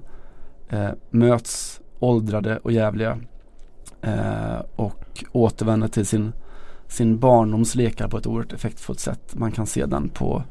[0.69, 3.17] eh, möts åldrade och jävliga
[4.01, 6.31] eh, och återvänder till sin
[6.87, 9.35] sin barndoms lekar på ett oerhört effektfullt sätt.
[9.35, 10.43] Man kan se den på,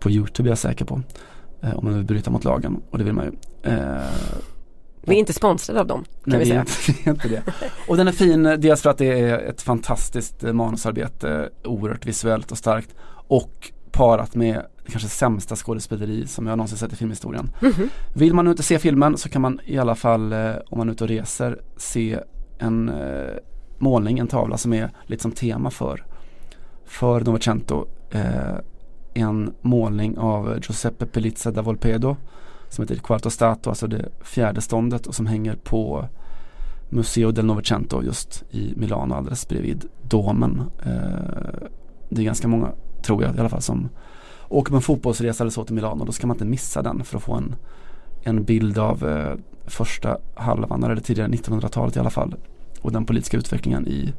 [0.00, 1.02] på Youtube är jag säker på.
[1.60, 3.32] Eh, om man vill bryta mot lagen och det vill man ju.
[3.72, 4.00] Eh,
[5.06, 6.60] vi är inte sponsrade av dem kan nej, vi säga.
[6.60, 7.42] inte, inte det.
[7.88, 12.52] Och den är fin, dels för att det är ett fantastiskt eh, manusarbete, oerhört visuellt
[12.52, 12.94] och starkt.
[13.28, 17.50] Och parat med kanske sämsta skådespeleri som jag någonsin sett i filmhistorien.
[17.60, 17.88] Mhm.
[18.14, 20.88] Vill man nu inte se filmen så kan man i alla fall eh, om man
[20.88, 22.18] är ute och reser se
[22.58, 23.34] en eh,
[23.78, 26.04] målning, en tavla som är lite som tema för
[26.84, 27.86] för Novecento.
[28.10, 28.54] Eh,
[29.14, 32.16] en målning av Giuseppe Pellizza da Volpedo
[32.76, 36.08] som heter Quarto Stato, alltså det fjärde ståndet och som hänger på
[36.88, 40.62] Museo del Novecento just i Milano alldeles bredvid domen.
[40.82, 41.68] Eh,
[42.08, 42.72] det är ganska många,
[43.02, 43.88] tror jag i alla fall, som
[44.48, 46.04] åker på en fotbollsresa eller så till Milano.
[46.04, 47.54] Då ska man inte missa den för att få en,
[48.22, 49.34] en bild av eh,
[49.66, 52.34] första halvan eller tidigare 1900-talet i alla fall
[52.80, 54.14] och den politiska utvecklingen i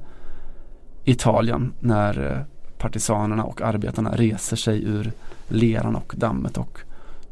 [1.03, 2.41] Italien när eh,
[2.78, 5.12] partisanerna och arbetarna reser sig ur
[5.47, 6.80] leran och dammet och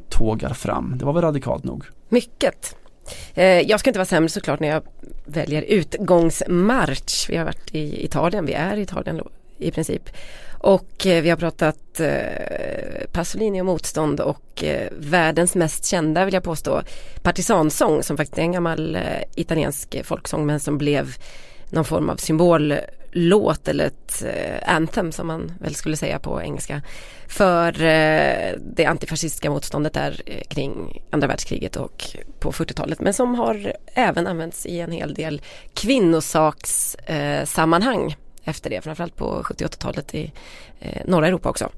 [0.10, 0.96] tågar fram.
[0.98, 1.86] Det var väl radikalt nog.
[2.10, 2.76] Mycket.
[3.34, 4.84] Eh, jag ska inte vara sämre såklart när jag
[5.26, 7.30] väljer utgångsmarsch.
[7.30, 9.22] Vi har varit i Italien, vi är i Italien
[9.58, 10.10] i princip.
[10.60, 16.44] Och eh, vi har pratat eh, Pasolini och motstånd och världens mest kända vill jag
[16.44, 16.82] påstå
[17.22, 18.98] partisansång som faktiskt är en gammal
[19.36, 21.16] italiensk folksång men som blev
[21.70, 22.74] någon form av symbol
[23.16, 26.82] symbollåt eller ett eh, anthem som man väl skulle säga på engelska
[27.28, 32.04] för eh, det antifascistiska motståndet där eh, kring andra världskriget och
[32.40, 35.42] på 40-talet men som har även använts i en hel del
[35.74, 40.32] kvinnosakssammanhang eh, sammanhang efter det, framförallt på 70-80-talet i
[41.06, 41.70] norra Europa också.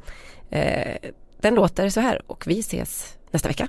[1.41, 3.67] Den låter så här och vi ses nästa vecka.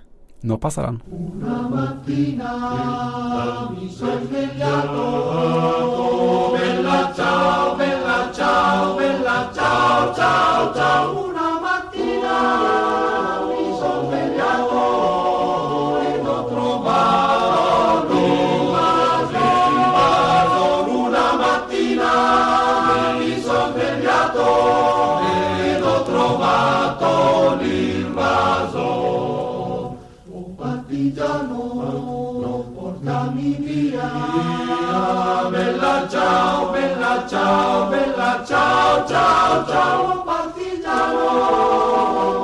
[36.28, 41.24] ciao, bella ciao, bella ciao, ciao, ciao, partigiano,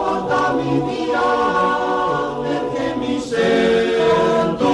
[0.01, 1.29] portami via,
[2.43, 4.69] perché mi sento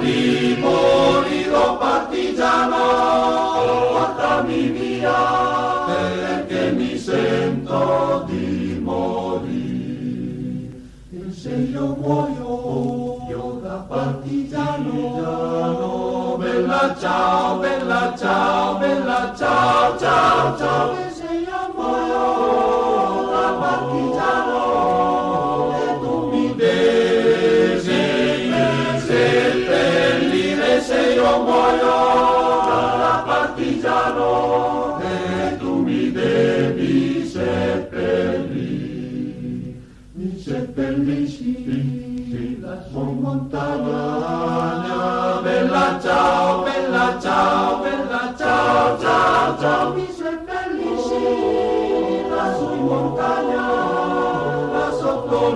[0.00, 2.84] di morire, partigiano,
[3.92, 5.20] portami via,
[5.86, 10.70] perché mi sento di morire,
[11.12, 12.39] e se io muoio
[16.80, 21.09] Bella ciao, bella ciao, bella ciao, ciao, ciao.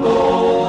[0.01, 0.64] Lord.